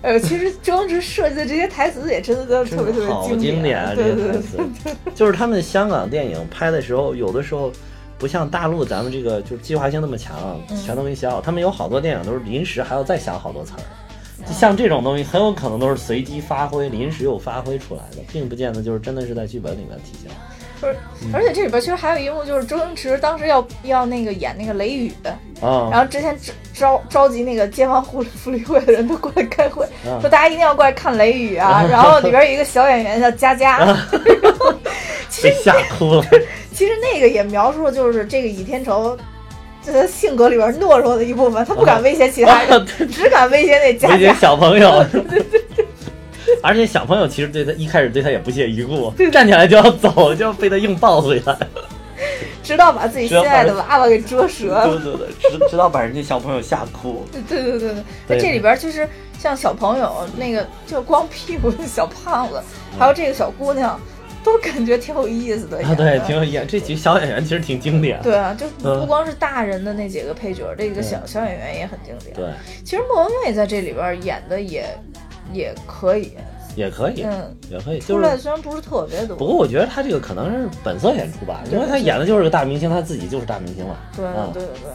[0.00, 3.92] 呃，其实周星驰设计的这些台词也真的都特别特别好经经典啊！
[3.96, 4.58] 这些台词，
[5.14, 7.72] 就是他们香港电影拍的时候，有的时候
[8.16, 11.40] 不像大陆咱们这个就是计划性那么强，嗯全都给你写好。
[11.40, 13.82] 他们有好多电影都是临时还要再想好多词儿。
[14.46, 20.30] 就像这种东西，很有可能都是随机发挥、临时又发挥出来的，并不见得就是真的是在剧本里面体现。
[20.80, 20.96] 不是，
[21.32, 25.12] 而且这里边其实还有一幕，就是周星驰当时要要那个演那个雷雨，
[25.60, 26.36] 啊、然后之前
[26.72, 31.84] 召召集那个街坊福利福利会的人都过来开会，啊说大家一定要过来看雷雨啊。
[31.90, 33.78] 然后里边有一个小演员叫佳佳，
[35.28, 36.24] 其被实吓哭了。
[36.72, 39.18] 其实那个也描述了就是这个倚天仇。
[39.80, 44.34] 这他性格里边懦弱的一部分，他不敢威胁其他人，只敢威胁那佳威胁佳。
[44.34, 45.04] 小朋友。
[46.62, 51.56] 而且小朋友其实对他一开始对他也不屑一顾，站起来就要走，就要被他硬抱回来。
[52.62, 54.86] 直到把自己心爱的娃娃给折折了。
[54.86, 57.24] 对对对，直直到把人家小朋友吓哭。
[57.32, 62.60] 对对对对对，那这里边其实像小朋友那个就光屁股的小胖子，
[62.98, 63.98] 还有这个小姑娘，
[64.44, 65.78] 都感觉挺有意思的。
[65.78, 68.20] 啊，对，挺有演这几个小演员其实挺经典。
[68.22, 72.34] 对啊，就嗯不光是大人的那几个配角，这个小小演员也很经典。
[72.34, 72.52] 对，
[72.84, 74.84] 其实莫文蔚在这里边演的也
[75.52, 76.32] 也可以，
[76.76, 78.36] 也可以，嗯，也可以，就是出来。
[78.36, 83.98] 虽然不是特别多，不过我觉得他这个可能是本色演出吧，因为他演的就是个大明星，他自己就是大明星了。
[84.16, 84.90] 对啊对对对。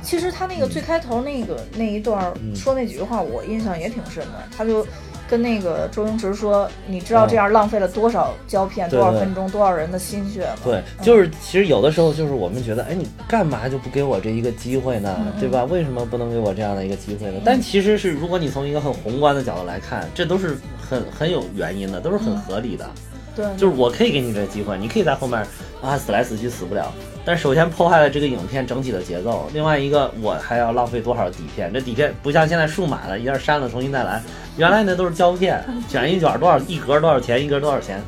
[0.00, 4.42] 其实他那个最开头那个那一段说那几句话，我印象也挺深的。
[4.56, 4.86] 他就
[5.28, 15.14] 跟那个周星驰说：“你知道这样浪费了多少胶片、多少分钟、多少人的心血吗？”对，就是其实有的时候就是我们觉得，哎，你干嘛就不给我这一个机会呢？
[15.18, 15.64] 嗯对吧？
[15.64, 17.40] 为什么不能给我这样的一个机会呢？
[17.44, 22.88] 但其实是，如果你从一个很宏观的角度来看，这都是很很有原因的，都是很合理的。
[23.36, 25.38] 对，就是我可以给你这机会，你可以在后面
[25.80, 26.92] 啊死来死去死不了。
[27.28, 31.70] 但首先破坏了这个影片整体的节奏，另外一个我还要浪费多少底片？
[31.70, 34.22] 这底片不像现在数码了，一下删了重新再来，
[34.56, 38.00] 原来那都是胶片，卷一卷多少一格多少钱，一格多少钱，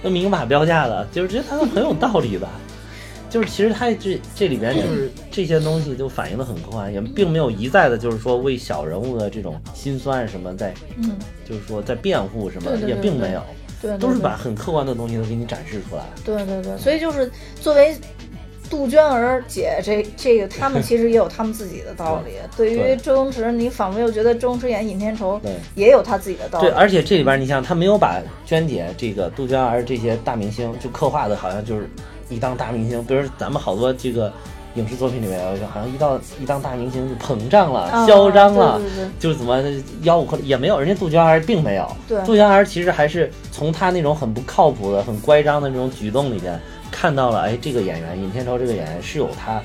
[0.00, 2.48] 那明码标价的，就是这它是很有道理的。
[3.28, 11.10] 就是其实它这这里边就是这些东西就反映的很客观，也并没有一再的就是说为小人物的这种心酸什么在，嗯，
[11.46, 13.42] 就是说在辩护什么，对对对也并没有，
[13.82, 16.04] 对都是把很客观的东西都给你展示出来。
[16.24, 17.94] 对对对，所以就是作为
[18.72, 22.32] 杜鹃儿姐这这个，他们 其实也有他们自己的道理。
[22.56, 26.74] 对于周星驰，你仿佛又觉得周星驰演尹天仇对也有他自己的道理对，。
[26.74, 31.86] 而且这里边你像他没有把娟姐这个杜鹃儿这些大明星就刻画的好像就是
[32.30, 34.32] 一当大明星，比如咱们好多这个
[34.76, 35.38] 影视作品里面，
[35.70, 39.62] 好像一到一当大明星就膨胀了、啊嚣张了，对对对就是怎么
[40.02, 41.86] 吆五喝六也没有，人家杜鹃儿并没有。
[42.08, 46.58] 对杜鹃儿其实还是从他那种很不靠谱的、很乖张的那种举动里边
[46.92, 49.60] 看到了，哎，这个演员尹天仇这个演员是有他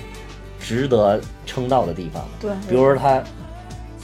[0.60, 2.30] 值得称道的地方的。
[2.40, 3.22] 对，比如说他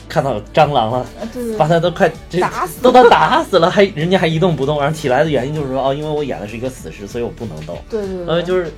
[0.08, 1.00] 看到蟑螂了。
[1.00, 7.76] 啊对对把他都快这打死都都打死了，还人家还一动不动，然后起来的原因就是说，哦，因为我演的是一个死尸，所以我不能动。
[7.90, 8.72] 对对对，呃，就是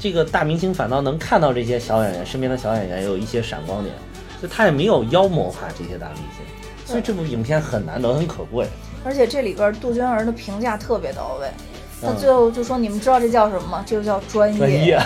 [0.00, 3.94] 这个大明星反倒能看到这些小演员身边的小演员有一些闪光点，
[4.40, 6.44] 所以他也没有妖魔化这些大明星，
[6.84, 8.66] 所以这部影片很难得，很可贵。
[9.04, 11.48] 而且这里边杜鹃儿的评价特别到位，
[12.02, 13.84] 他最后就说：“你们知道这叫什么吗？
[13.86, 15.00] 这就叫专业。”专业。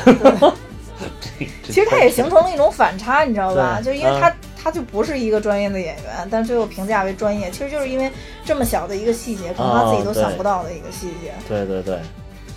[1.65, 3.81] 其实他也形成了一种反差，你知道吧？
[3.85, 8.11] 就因为他他就不是一个专业的演员，但最后评价为专业，其实就是因为
[8.45, 11.33] 这么小的一个细节，可能他自己都想不到的一个细节。
[11.49, 11.99] 对对对。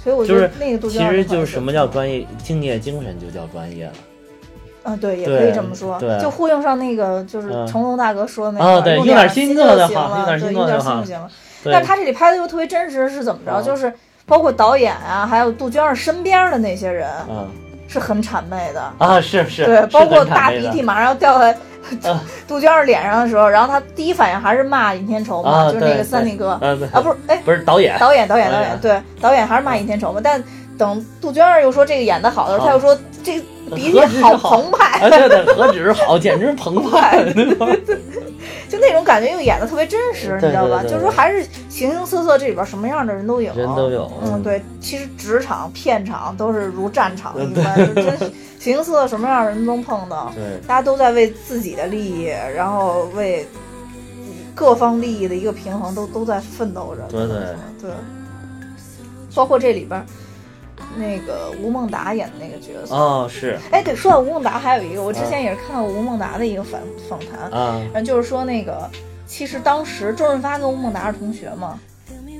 [0.01, 3.93] 所以我觉得那个杜鹃，其实就是什么叫专业，敬业精神就叫专业了。
[4.83, 11.29] 啊，对，也可以这么说，就呼应上那个就是成龙大哥说的那个，用点心就行了，用点心就行了。
[11.65, 13.61] 但他这里拍的又特别真实，是怎么着？
[13.61, 13.93] 就是
[14.30, 17.47] 包括导演啊，还有杜鹃儿身边的那些人，嗯。
[17.91, 18.93] 是很谄媚的。
[18.99, 21.57] 啊，是是，对，包括大鼻涕马上要掉在
[22.47, 30.39] 杜鹃儿脸上的时候，然后他第一反应还是骂尹天仇嘛，就是那个三弟哥，啊，不是，哎，不是导演，导演，导演，导演，对，导演还是骂尹天仇嘛，但。
[30.80, 33.39] 等杜鹃儿又说这个演的好的时候，他又说这
[33.75, 37.21] 鼻涕好澎湃，对对，何止是好，简直澎湃，
[38.69, 40.82] 就那种感觉又演的特别真实，你知道吧？
[40.82, 44.09] 就是说还是形形色色，这里边什么样的人都有，人都有。
[44.23, 50.32] 嗯，对，其实职场、片场都是如战场一般，真形形色色，什么样的人都能碰到。
[50.34, 53.45] 对，大家都在为自己的利益，然后为
[54.55, 57.01] 各方利益的一个平衡，都都在奋斗着。
[57.09, 57.38] 对对
[57.82, 57.91] 对，
[59.36, 60.03] 包括这里边。
[60.95, 68.89] 那个吴孟达演的那个角色哦，是，哎，对，说到吴孟达，还有一个，我之前也是看到吴孟达的一个访访谈，啊，然后就是说那个，
[69.25, 71.80] 其实当时周润发跟吴孟达是同学嘛。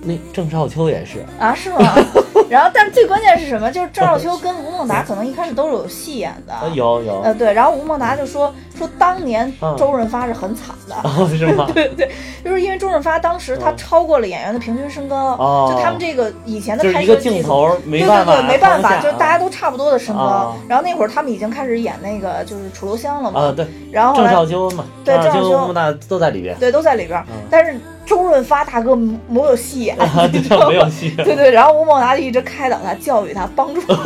[0.02, 1.80] 那郑少秋也是啊，是吗？
[2.50, 3.70] 然后，但是最关键是什么？
[3.72, 7.22] 就是郑少秋跟吴孟达可能一开始都是有戏演的，有有。
[7.22, 7.54] 呃，对。
[7.54, 10.96] 然后吴孟达就说说当年周润发是很惨的，
[11.38, 11.70] 是吗？
[11.74, 12.10] 对对，
[12.44, 20.56] 就是因为周润发当时他超过了演员的平均身高，就他们这个以前的拍摄镜头没办法，没办法，就大家都差不多的身高。
[20.68, 23.68] 然后那会儿他们已经开始演那个就是楚留香了嘛，啊对。
[23.92, 27.24] 然后郑少秋嘛，对郑少秋、吴孟达都在里边，对，都在里边。
[27.50, 27.80] 但是。
[28.06, 29.96] 周润发大哥没有戏演，
[30.68, 31.12] 没有戏。
[31.18, 33.98] 对对，然后吴孟达就一直开导他、教育他、帮助他。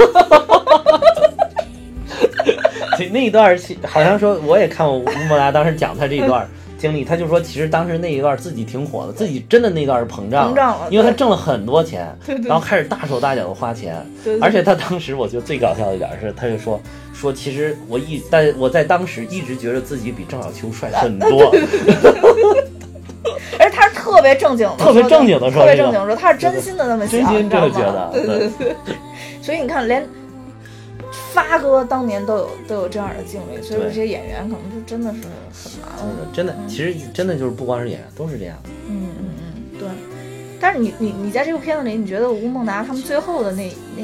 [3.11, 6.47] 那一段戏好像说，我也看过吴孟达当时讲他这一段
[6.77, 12.07] 经历，他就说其实当时那一段自己挺火的，自己真的那段是膨胀了，因为他挣了很多钱，
[12.45, 13.95] 然后开始大手大脚的花钱。
[14.41, 16.79] 而且他当时我觉得最搞笑的一点是，他就说
[17.13, 21.53] 说其实我一但我在当时一直觉得自己比郑少秋帅很多。
[23.59, 28.75] 而他是特别正经的，特别正经的说，特别正经的说，他是真心的那么想，真心这么觉得，对对对。
[29.41, 30.07] 所以你看，连
[31.33, 36.05] 发哥当年都有都有这样的经历，所以这些演员可能就真的是很麻烦。
[36.33, 38.55] 真的，其实真的就是不光是演员，都是这样。
[38.89, 39.87] 嗯嗯嗯，对。
[40.59, 44.03] 但是你你你在这部片子里，你觉得吴孟达他们最后的那那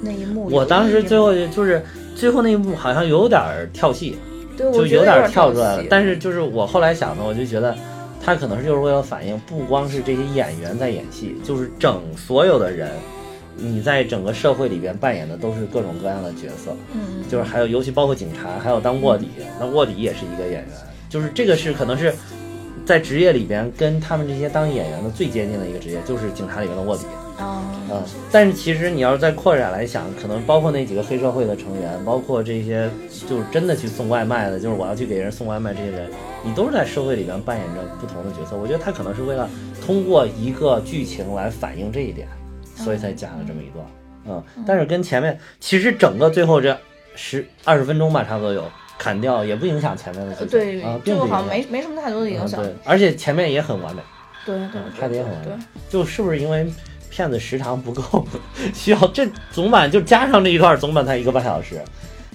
[0.00, 1.84] 那一幕，我当时最后就是
[2.16, 3.40] 最后那一幕好像有点
[3.72, 4.18] 跳戏，
[4.56, 5.84] 对，就有点跳出来了。
[5.88, 7.76] 但是就是我后来想呢，我就觉得。
[8.24, 12.90] 他可能是就是为了反映，不光是这些演员在演戏，就是整所有的人，
[13.54, 19.28] 你在整个社会里边扮演的都是各种各样的角色，嗯，就是还有尤其包括警察，还有当卧底，
[19.60, 20.68] 那卧底也是一个演员，
[21.10, 22.14] 就是这个是可能是
[22.86, 27.04] 在职业里边跟他们这些当演员的最接近的一个职业，就是警察里面的卧底。
[27.40, 32.88] 嗯，但是其实你要是再扩展来想，可能包括那几个黑社会的成员，包括这些
[33.28, 36.10] 就是真的去送外卖的，就是我要去给人送外卖这些人，
[36.44, 38.56] 你都是在社会里边扮演着不同的角色。
[38.56, 39.50] 我觉得他可能是为了
[39.84, 42.28] 通过一个剧情来反映这一点，
[42.76, 43.84] 所以才加了这么一段。
[44.26, 46.76] 嗯，但是跟前面其实整个最后这
[47.16, 48.64] 十二十分钟吧，差不多有
[48.96, 50.48] 砍掉，也不影响前面的剧情。
[50.48, 52.62] 对，啊，并不好像没没什么太多的影响。
[52.62, 54.00] 对，而且前面也很完美。
[54.46, 55.64] 对对，拍的也很完美。
[55.88, 56.66] 就是不是因为？
[57.14, 58.26] 片子时长不够，
[58.74, 61.80] 需要这总版就加上这一段，总版才一个半小时，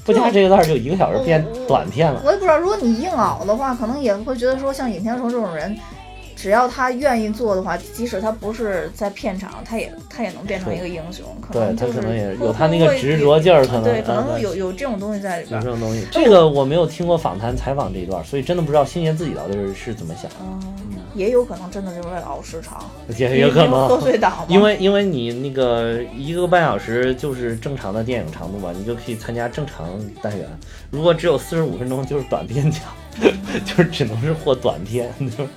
[0.06, 2.22] 不加这一段就一个小时变短片了。
[2.24, 5.78] 我也不知道，如果你硬熬的话，可能也会觉得说，像尹天仇这种人。
[6.42, 11.26] 只要他愿意做的话，即使他不是在片场，他也他也能变成一个英雄。
[11.42, 15.60] 可能对他可能也有他那个执着劲儿，可能对，可能有有这种东西在里边。
[15.60, 20.32] 有这种东西，这个我没有听过访谈采访这一段，所以真的不知道星爷自己到底是是怎么想。
[20.42, 20.58] 嗯，
[21.14, 24.46] 也有可能真的就是为了熬时长，也有可能贺岁档。
[24.48, 29.88] 因为因为你那个一个半小时就是正常的电影长度嘛，你就可以参加正常
[30.22, 30.48] 单元。
[30.90, 32.82] 如果只有四十五分钟，就是短片奖，
[33.66, 35.12] 就是只能是获短片。
[35.38, 35.46] 就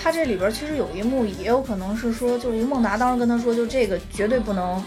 [0.00, 4.82] 他这里边其实有一幕，也有可能是说，就吴孟达当时跟他说，就这个绝对不能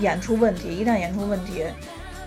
[0.00, 1.64] 演出问题，一旦演出问题，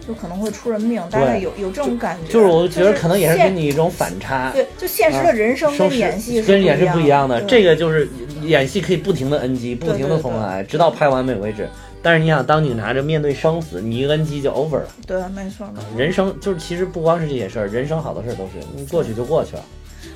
[0.08, 1.02] 就可能会出人命。
[1.10, 2.32] 大概有有这种感觉。
[2.32, 4.52] 就是我觉得可能也是给你一种反差。
[4.52, 7.42] 对，就现实的人生跟演戏跟演是不一样的。
[7.42, 8.10] 这个就是
[8.44, 11.68] 演戏可以不停的 NG，不停的重来，直到拍完美为止。
[12.02, 14.88] 但是你想当警察，这面对生死，你一 NG 就 over 了。
[15.06, 15.68] 对，没错。
[15.98, 19.64] 人生就是其实不光是这些事儿，人生好多事儿都是，你过去就过去了。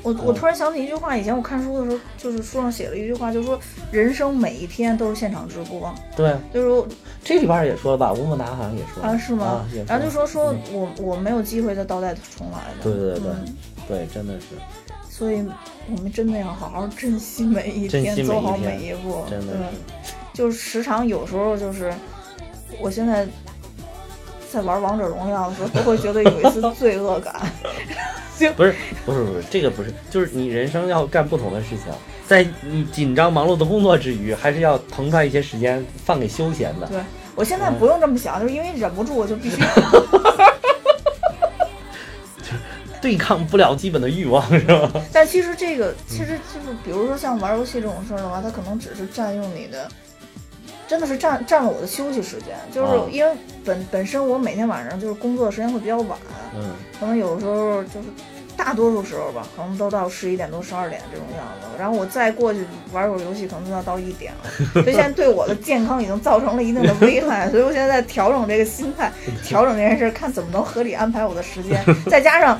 [0.03, 3.59] 我我突然想起一句话，以前我看书的时候，就是书上写了一句话，就是说
[3.91, 6.87] 人生每一天都是现场直播，对，就是
[7.23, 13.55] 这里边也说了吧，吴孟达好像也说了啊是吗啊，然后就说说嗯我我没有机会再倒带重来的，对对对对嗯
[13.87, 14.47] 对，真的是，
[15.09, 15.45] 所以
[15.95, 19.53] 我们真的要好好珍惜每一天，走好每一步，真的。
[19.53, 19.59] 是，
[20.33, 21.93] 就是时常有时候就是，
[22.79, 23.27] 我现在
[24.51, 27.35] 在玩王者荣耀的时候，都会觉得有一丝罪恶感。
[28.57, 28.73] 不是
[29.05, 31.93] 不是不是，这个不是，就是你人生要干不同的事情，
[32.27, 36.87] 在你紧张忙碌的工作之余，还是要腾出来一些时间放给休闲的。
[36.87, 36.99] 对
[37.35, 39.57] 我现在不用这么想，就是因为忍不住，我就必须。
[42.99, 44.91] 对抗不了基本的欲望，是吧？
[45.11, 49.87] 但其实这个其实就是，比如说像玩游戏这种事儿的话，它可能只是占用你的，
[50.91, 52.53] 真的是占占了我的休息时间。
[52.69, 53.31] 就是啊因为
[53.63, 56.19] 本本身我每天晚上就是工作的时间会比较晚，
[56.53, 58.07] 嗯，可能有时候就是
[58.57, 61.67] 大多数时候吧，可能都到十一点多、十二点这种样子。
[61.79, 62.59] 然后我再过去
[62.91, 64.49] 玩会儿游戏，可能就要到一点了。
[64.83, 69.09] 所以现在对我的健康已经造成了一定的危害， 所以我现在在调整这个心态，
[69.43, 71.81] 调整这件事儿，看怎么能合理安排我的时间。
[72.09, 72.59] 再加上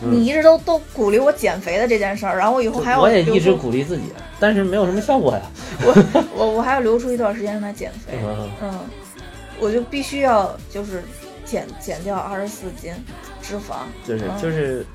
[0.00, 4.04] 你一直都都鼓励我减肥的这件事儿，然后我以后还要我也一直鼓励自己，
[4.38, 5.42] 但是没有什么效果呀。
[5.82, 8.14] 我我我还要留出一段时间让他减肥。
[8.22, 8.78] 嗯嗯，
[9.58, 11.02] 我就必须要就是
[11.44, 12.92] 减减掉二十四斤
[13.42, 13.86] 脂肪。
[14.06, 14.86] 就是嗯就是，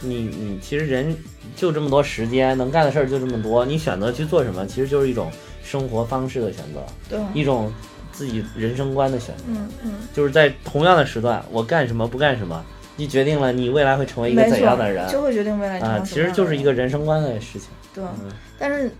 [0.00, 1.16] 你你其实人
[1.54, 5.30] 就这么多时间，能干的事儿就这么多，你选择去做什么，其实就是一种
[5.62, 6.80] 生活方式的选择，
[7.10, 7.70] 对，一种
[8.12, 9.42] 自己人生观的选择。
[9.48, 9.92] 嗯嗯。
[10.14, 12.64] 就是在同样的时段，我干什么不干什么，
[12.98, 17.70] 你决定了你未来会成为一个怎样的人就会决定未来成啊，为其实就是一个人生观的事情。
[17.94, 18.04] 对。
[18.04, 18.90] 嗯但是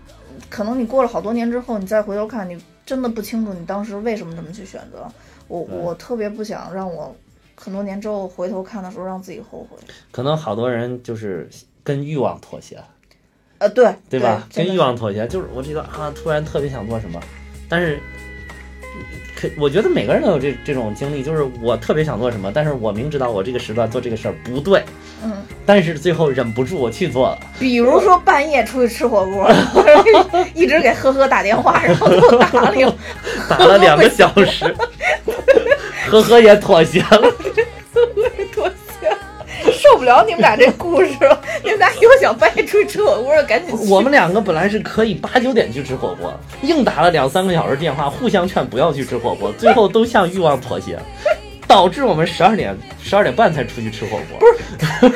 [0.49, 5.05] 可能你过了好多年之后，你再回头看，你真的不清楚你当时为什么这么去选择。
[5.49, 7.13] 我我特别不想让我
[7.55, 9.77] 很多年之后回头看的时候让自己后悔。
[10.11, 11.49] 可能好多人就是
[11.83, 12.81] 跟欲望妥协，
[13.57, 14.47] 呃，对对吧？
[14.53, 17.19] 跟欲望妥协，就是我这个啊，突然特别想做什么，
[17.67, 17.99] 但是，
[19.39, 24.83] 可我觉得每个人都有这这种经历，就是我特别想做什么，但是我明知道我这个时段做这个事儿不对，
[25.23, 25.31] 嗯，
[25.65, 29.49] 但是最后忍不住我去做了，比如说半夜出去吃火锅，
[30.53, 32.93] 一直给呵呵打电话，然后都打了有
[33.47, 34.75] 打了两个小时，
[36.11, 37.07] 呵呵也妥协了。
[37.93, 38.88] 呵呵也妥协。
[39.89, 43.91] 受不了你们俩这故事了， 你们俩又想半夜出去吃火锅了，赶紧去。
[43.91, 46.31] 我们两个本来是可以八九点去吃火锅，
[46.61, 50.99] 硬打了两三个小时电话，互相劝不要去吃火锅，最后都向欲望妥协，
[51.67, 54.39] 导致我们十二点十二点半才出去吃火锅。
[54.39, 55.09] 不是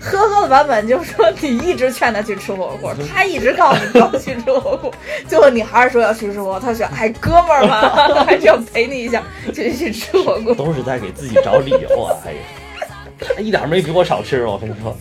[0.00, 4.92] 呵呵的版本就是说你一直劝他去吃火锅，他一直告诉你不要去吃火锅，
[5.28, 7.90] 最后你还是说要去吃火锅，他说哎哥们儿嘛，
[8.26, 10.54] 还是要陪你一下，就去吃火锅。
[10.54, 12.16] 都是在给自己找理由啊！
[12.24, 12.65] 哎呀，他
[13.38, 14.96] 一点没比我少吃，我跟你说。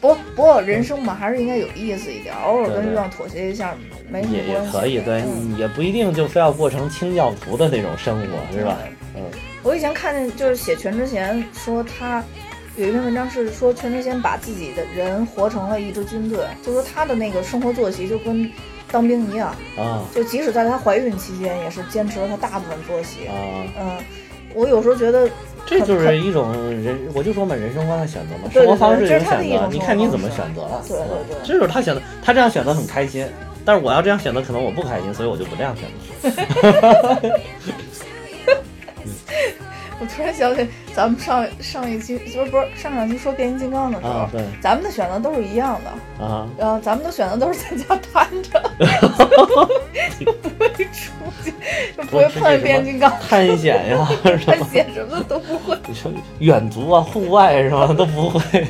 [0.00, 3.74] 不过不过人生嘛，还是应该有意思一点，偶尔跟欲望妥协一下
[4.10, 4.70] 没什么也也。
[4.70, 8.76] 可以，对，嗯也不一定就非要过成清教徒的那种生活，是吧？
[9.16, 9.22] 嗯，
[9.62, 12.22] 我以前看见就是写全智贤说他
[12.76, 18.50] 有一篇文章是说全智贤把自己的人活成了一支军队，就说他的那个生活作息就跟
[18.92, 23.26] 当兵一样，啊就即使在她怀孕期间也是坚持了她大部分作息。
[23.26, 23.32] 啊，
[23.80, 23.96] 嗯，
[24.52, 25.26] 我有时候觉得
[25.66, 30.82] 这就是一种人，我就说嘛，人生观的选择嘛，生活方式这有选择，你看你怎么选择了。
[30.86, 33.26] 对对对这就是他选择，他这样选择很开心，
[33.64, 35.88] 但是我要这样选择，可能我不开心，所以我就不这样选
[36.22, 37.30] 择。
[40.00, 48.62] 我突然想起咱们上上一期不是不是上上期说变形金刚的时候，啊，对咱们的选择都是一样的，啊，然后咱们的选择都是在家瘫着，
[50.18, 51.12] 就不会出
[51.44, 51.52] 去，
[51.96, 54.64] 就不会碰见变形金刚，探险呀， 是探？
[54.64, 55.78] 险什么的都不会。
[55.86, 58.66] 你说远足啊、户外是吧，都不会，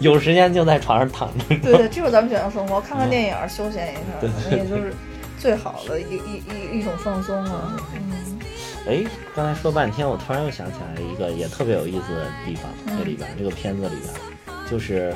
[0.00, 1.44] 有时间就在床上躺着。
[1.48, 4.94] 对对，这就是咱们选择生活，看看电影，休闲一下，也就是
[5.38, 7.76] 最好的一一一一种放松啊。
[7.94, 8.38] 嗯，
[8.86, 9.04] 哎，
[9.34, 15.14] 刚才说半天，我突然又想起来一个也特别有意思的地方，嗯这里边这个片子里边，就是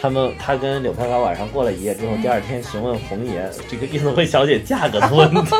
[0.00, 5.50] 他们他跟柳飘飘晚上过了一夜之后，第二天询问红爷这个夜总会小姐价格的问题，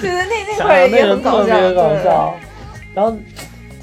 [0.00, 2.36] 对 对，那那 想块儿想那个也很搞笑，特别搞对笑。
[2.94, 3.14] 然后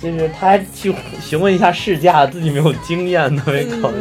[0.01, 3.97] 就是他还去询问一下试驾，自己没有经验，特别搞笑。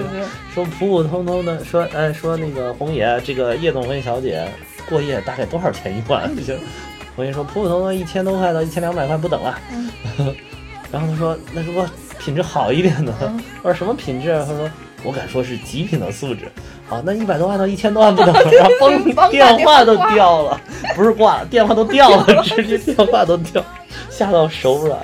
[0.54, 4.46] 说普普通通的说，哎，说那个红爷，这个夜总会小姐
[4.88, 6.30] 过夜大概多少钱一晚？
[7.24, 9.58] 就红爷说普普通通一千多块到一千两百块不等了。
[10.90, 11.86] 然后他说，那如果
[12.18, 14.30] 品质好一点的，嗯我说什么品质？
[14.30, 14.70] 啊他说
[15.04, 16.50] 我敢说是极品的素质。
[16.86, 20.60] 好，那一百多万到一千多万不等， 然后嘣，电话都掉了，
[20.94, 23.64] 不是挂了，电话都掉了，直接 电话都掉，
[24.10, 24.98] 吓到手软。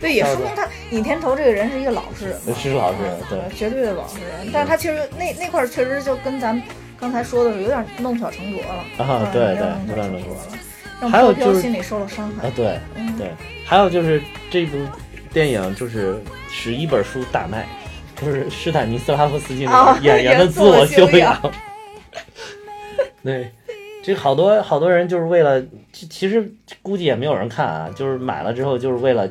[0.00, 4.50] 对，也说明他尹天仇这个人是一个老实人，是老实人嗯对绝对的老实人。
[4.52, 6.64] 但是他其实那那块确实就跟咱们
[6.98, 10.58] 刚才说的是有点弄巧成拙了啊嗯有点对对弄巧成拙了，让
[11.08, 12.52] 还有就是心里受了伤害啊，。
[12.54, 13.30] 对嗯对，
[13.64, 14.76] 还有就是这部
[15.32, 17.66] 电影就是使一本书大卖，
[18.20, 21.40] 就是施坦尼斯拉夫斯基那啊个演员的自我修养。
[23.22, 23.50] 对，
[24.02, 29.28] 这好多好多人就是为了，其其实估计也没有人看啊，就是买了之后就是为了。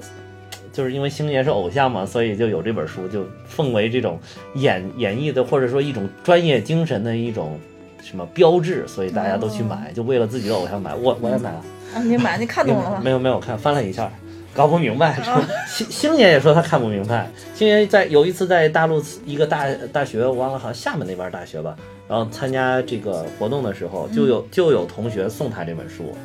[0.74, 4.18] 就是因为星爷是偶像嘛，所以就有这本书，就奉为这种
[4.54, 7.60] 演演绎的，或者说一种专业精神的一种
[8.02, 10.94] 什么标志，所以大家都去买，就为了自己的偶像买。
[10.96, 11.64] 我我也买了。
[11.94, 13.02] 啊，你买你看懂了 吗？
[13.04, 14.12] 没有没有我看，翻了一下，
[14.54, 15.22] 搞不明白。
[15.68, 17.30] 星星爷也说他看不明白。
[17.54, 21.76] 星爷在有一次在大陆一个大大学，我忘了，好像厦门那边大学吧，
[22.08, 26.16] 然后参加这个活动的时候，就有就有同学送他这本书，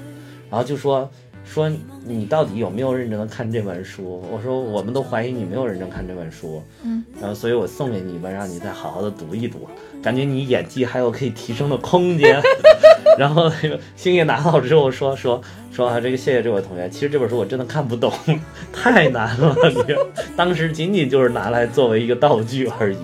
[0.51, 1.09] 然后就说。
[1.47, 1.71] 说
[2.05, 4.23] 你到底有没有认真的看这本书？
[4.31, 9.67] 我说我们都怀疑你没有认真看这本书，嗯，然后所以我送给你一本，让你再好好的读一读，
[10.03, 12.41] 感觉你演技还有可以提升的空间。
[13.17, 15.41] 然后那个星爷拿到之后说说
[15.73, 18.13] 说啊，这个谢谢这位同学，其实这本书我真的看不懂，
[18.75, 19.97] 太难了，你
[20.37, 22.99] 当时仅仅就是拿来作为一个道具而已。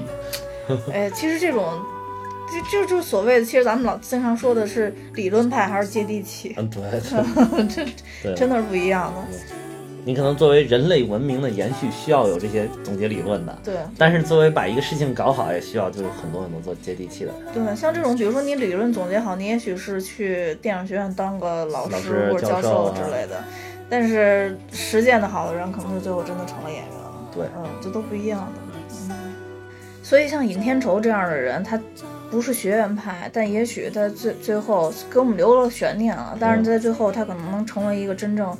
[0.92, 1.64] 哎，其实这种，
[2.70, 6.82] 就就就所谓的，其实咱们老经常说的是理论派还是接地气，嗯，对，
[8.22, 9.38] 这真的是不一样的。
[10.04, 13.56] 你可能作为人类文明的延续，需要有这些总结理论的。
[13.62, 17.32] 对但是作为把一个事情搞好，也需要就是很多很多做接地气的。
[17.54, 23.44] 对，像这种，比如说你理论总结好，你也许是去电影学院当个老老师师或者教教授啊之类的，
[23.88, 27.28] 但是实践的好的人，可能是最后真的成了演员了。
[27.32, 28.60] 对嗯，这都不一样的。
[29.08, 29.16] 嗯，
[30.02, 31.80] 所以像尹天仇这样的人，他
[32.32, 36.34] 不是学院派，但也许他最最后给我们留了悬念了。
[36.40, 38.50] 但是在最后，他可能能成为一个真正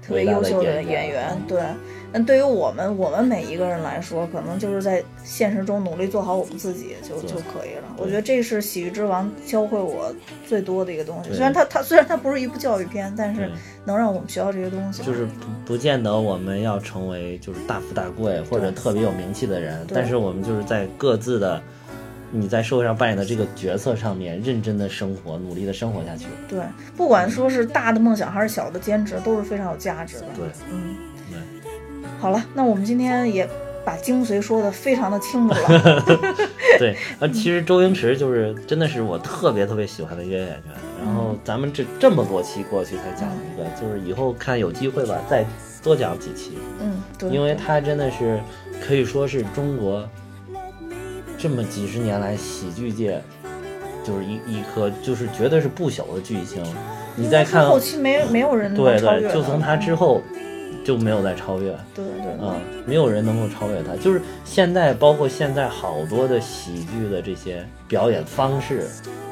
[0.00, 1.36] 特别优秀的演员。
[1.48, 1.60] 对，
[2.12, 7.92] 那对于我们我们每一个人来说，可能就是在现实中努力做好我们自己就就可以了。
[7.96, 10.14] 我觉得这是《喜剧之王》教会我
[10.46, 11.30] 最多的一个东西。
[11.30, 13.50] 虽然它它虽然它不是一部教育片，但是
[13.84, 15.02] 能让我们学到这些东西。
[15.02, 21.60] 就是不不见得我们要成为就是大富大贵或者特别有名气的人，但是我们就是在各自的
[22.30, 26.26] 你在社会上扮演的这个角色上面认真的生活，努力的生活下去。
[26.48, 26.60] 对，
[26.96, 30.24] 不管说是大的梦想还是小的兼职，都是非常有价值的。
[30.36, 30.96] 对，嗯，
[31.30, 33.48] 对，好了，那我们今天也
[33.84, 36.04] 把精髓说的非常的清楚了。
[36.78, 40.62] 对，呃，其实周星驰就是真的是我特别特别喜欢的一个演员。
[41.04, 45.44] 然后咱们这这么多期过去才讲一个，就是以后看有机会吧，再
[45.82, 48.38] 多讲几期，嗯，对，因为他真的是
[48.84, 50.06] 可以说是中国
[51.38, 53.22] 这么几十年来喜剧界
[54.04, 56.62] 就是一一颗就是绝对是不朽的巨星。
[57.14, 60.20] 你再看后期没没有人能对对，超越的就从他之后
[60.84, 61.70] 就没有再超越。
[61.94, 63.94] 对对对，啊、没有人能够超越他。
[63.96, 68.86] 就是现在，包括现在好多的喜剧的这些表演方式、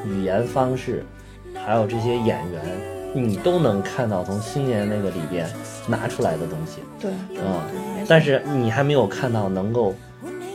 [0.05, 1.05] 语言方式，
[1.65, 2.61] 还有这些演员，
[3.13, 5.49] 你都能看到从星爷那个里边
[5.87, 6.81] 拿出来的东西。
[6.99, 9.93] 对对嗯但是你还没有看到能够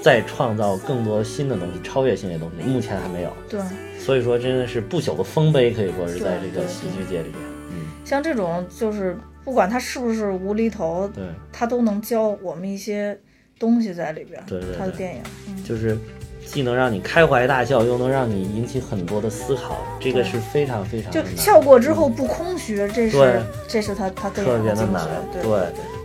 [0.03, 3.33] 再创造更多新的东西，超越性的东西，目前还没有。
[3.49, 3.61] 对，
[3.99, 7.41] 所以说，真的是不朽的丰碑，可以说是在这个喜剧界里边。
[7.71, 13.17] 嗯，像这种就是不管他是不是无厘头，对，他都能教我们一些
[13.59, 14.43] 东西在里边。
[14.47, 14.77] 对对对。
[14.77, 15.97] 他的电影，嗯，就是
[16.45, 21.37] 既能让你开怀大笑，又能让你引起很多的思考，这个是非常非常就难的。
[21.37, 25.43] 笑过之后不空虚，这是这是他他电特别的难对。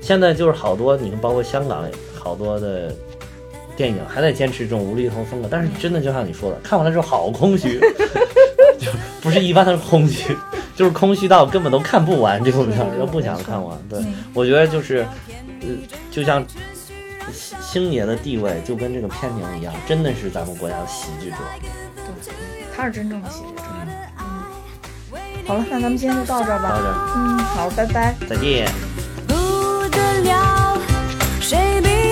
[0.01, 1.83] 现在就是好多，你看，包括香港
[2.13, 2.95] 好多的
[3.77, 7.79] 电影还在坚持这种无厘头风格但是真的就像你说的看完了之后好空虚。
[8.77, 10.37] 就不是一般的空虚
[10.75, 13.99] 就是空虚到根本都看不完这种片儿都不想看完对。
[14.33, 15.05] 我觉得就是
[15.61, 15.67] 呃
[16.11, 16.45] 就像
[17.31, 21.59] 星爷的地位就跟这个片名一样真的是咱们国家的喜剧之王
[21.95, 22.31] 对
[22.75, 23.77] 他是真正的喜剧之王
[25.47, 26.71] 好了那咱们今天就到这儿吧。
[26.71, 27.13] 到这儿。
[27.15, 28.13] 嗯好拜拜。
[28.27, 28.67] 再见。
[29.25, 30.77] 不得了
[31.39, 32.06] 谁比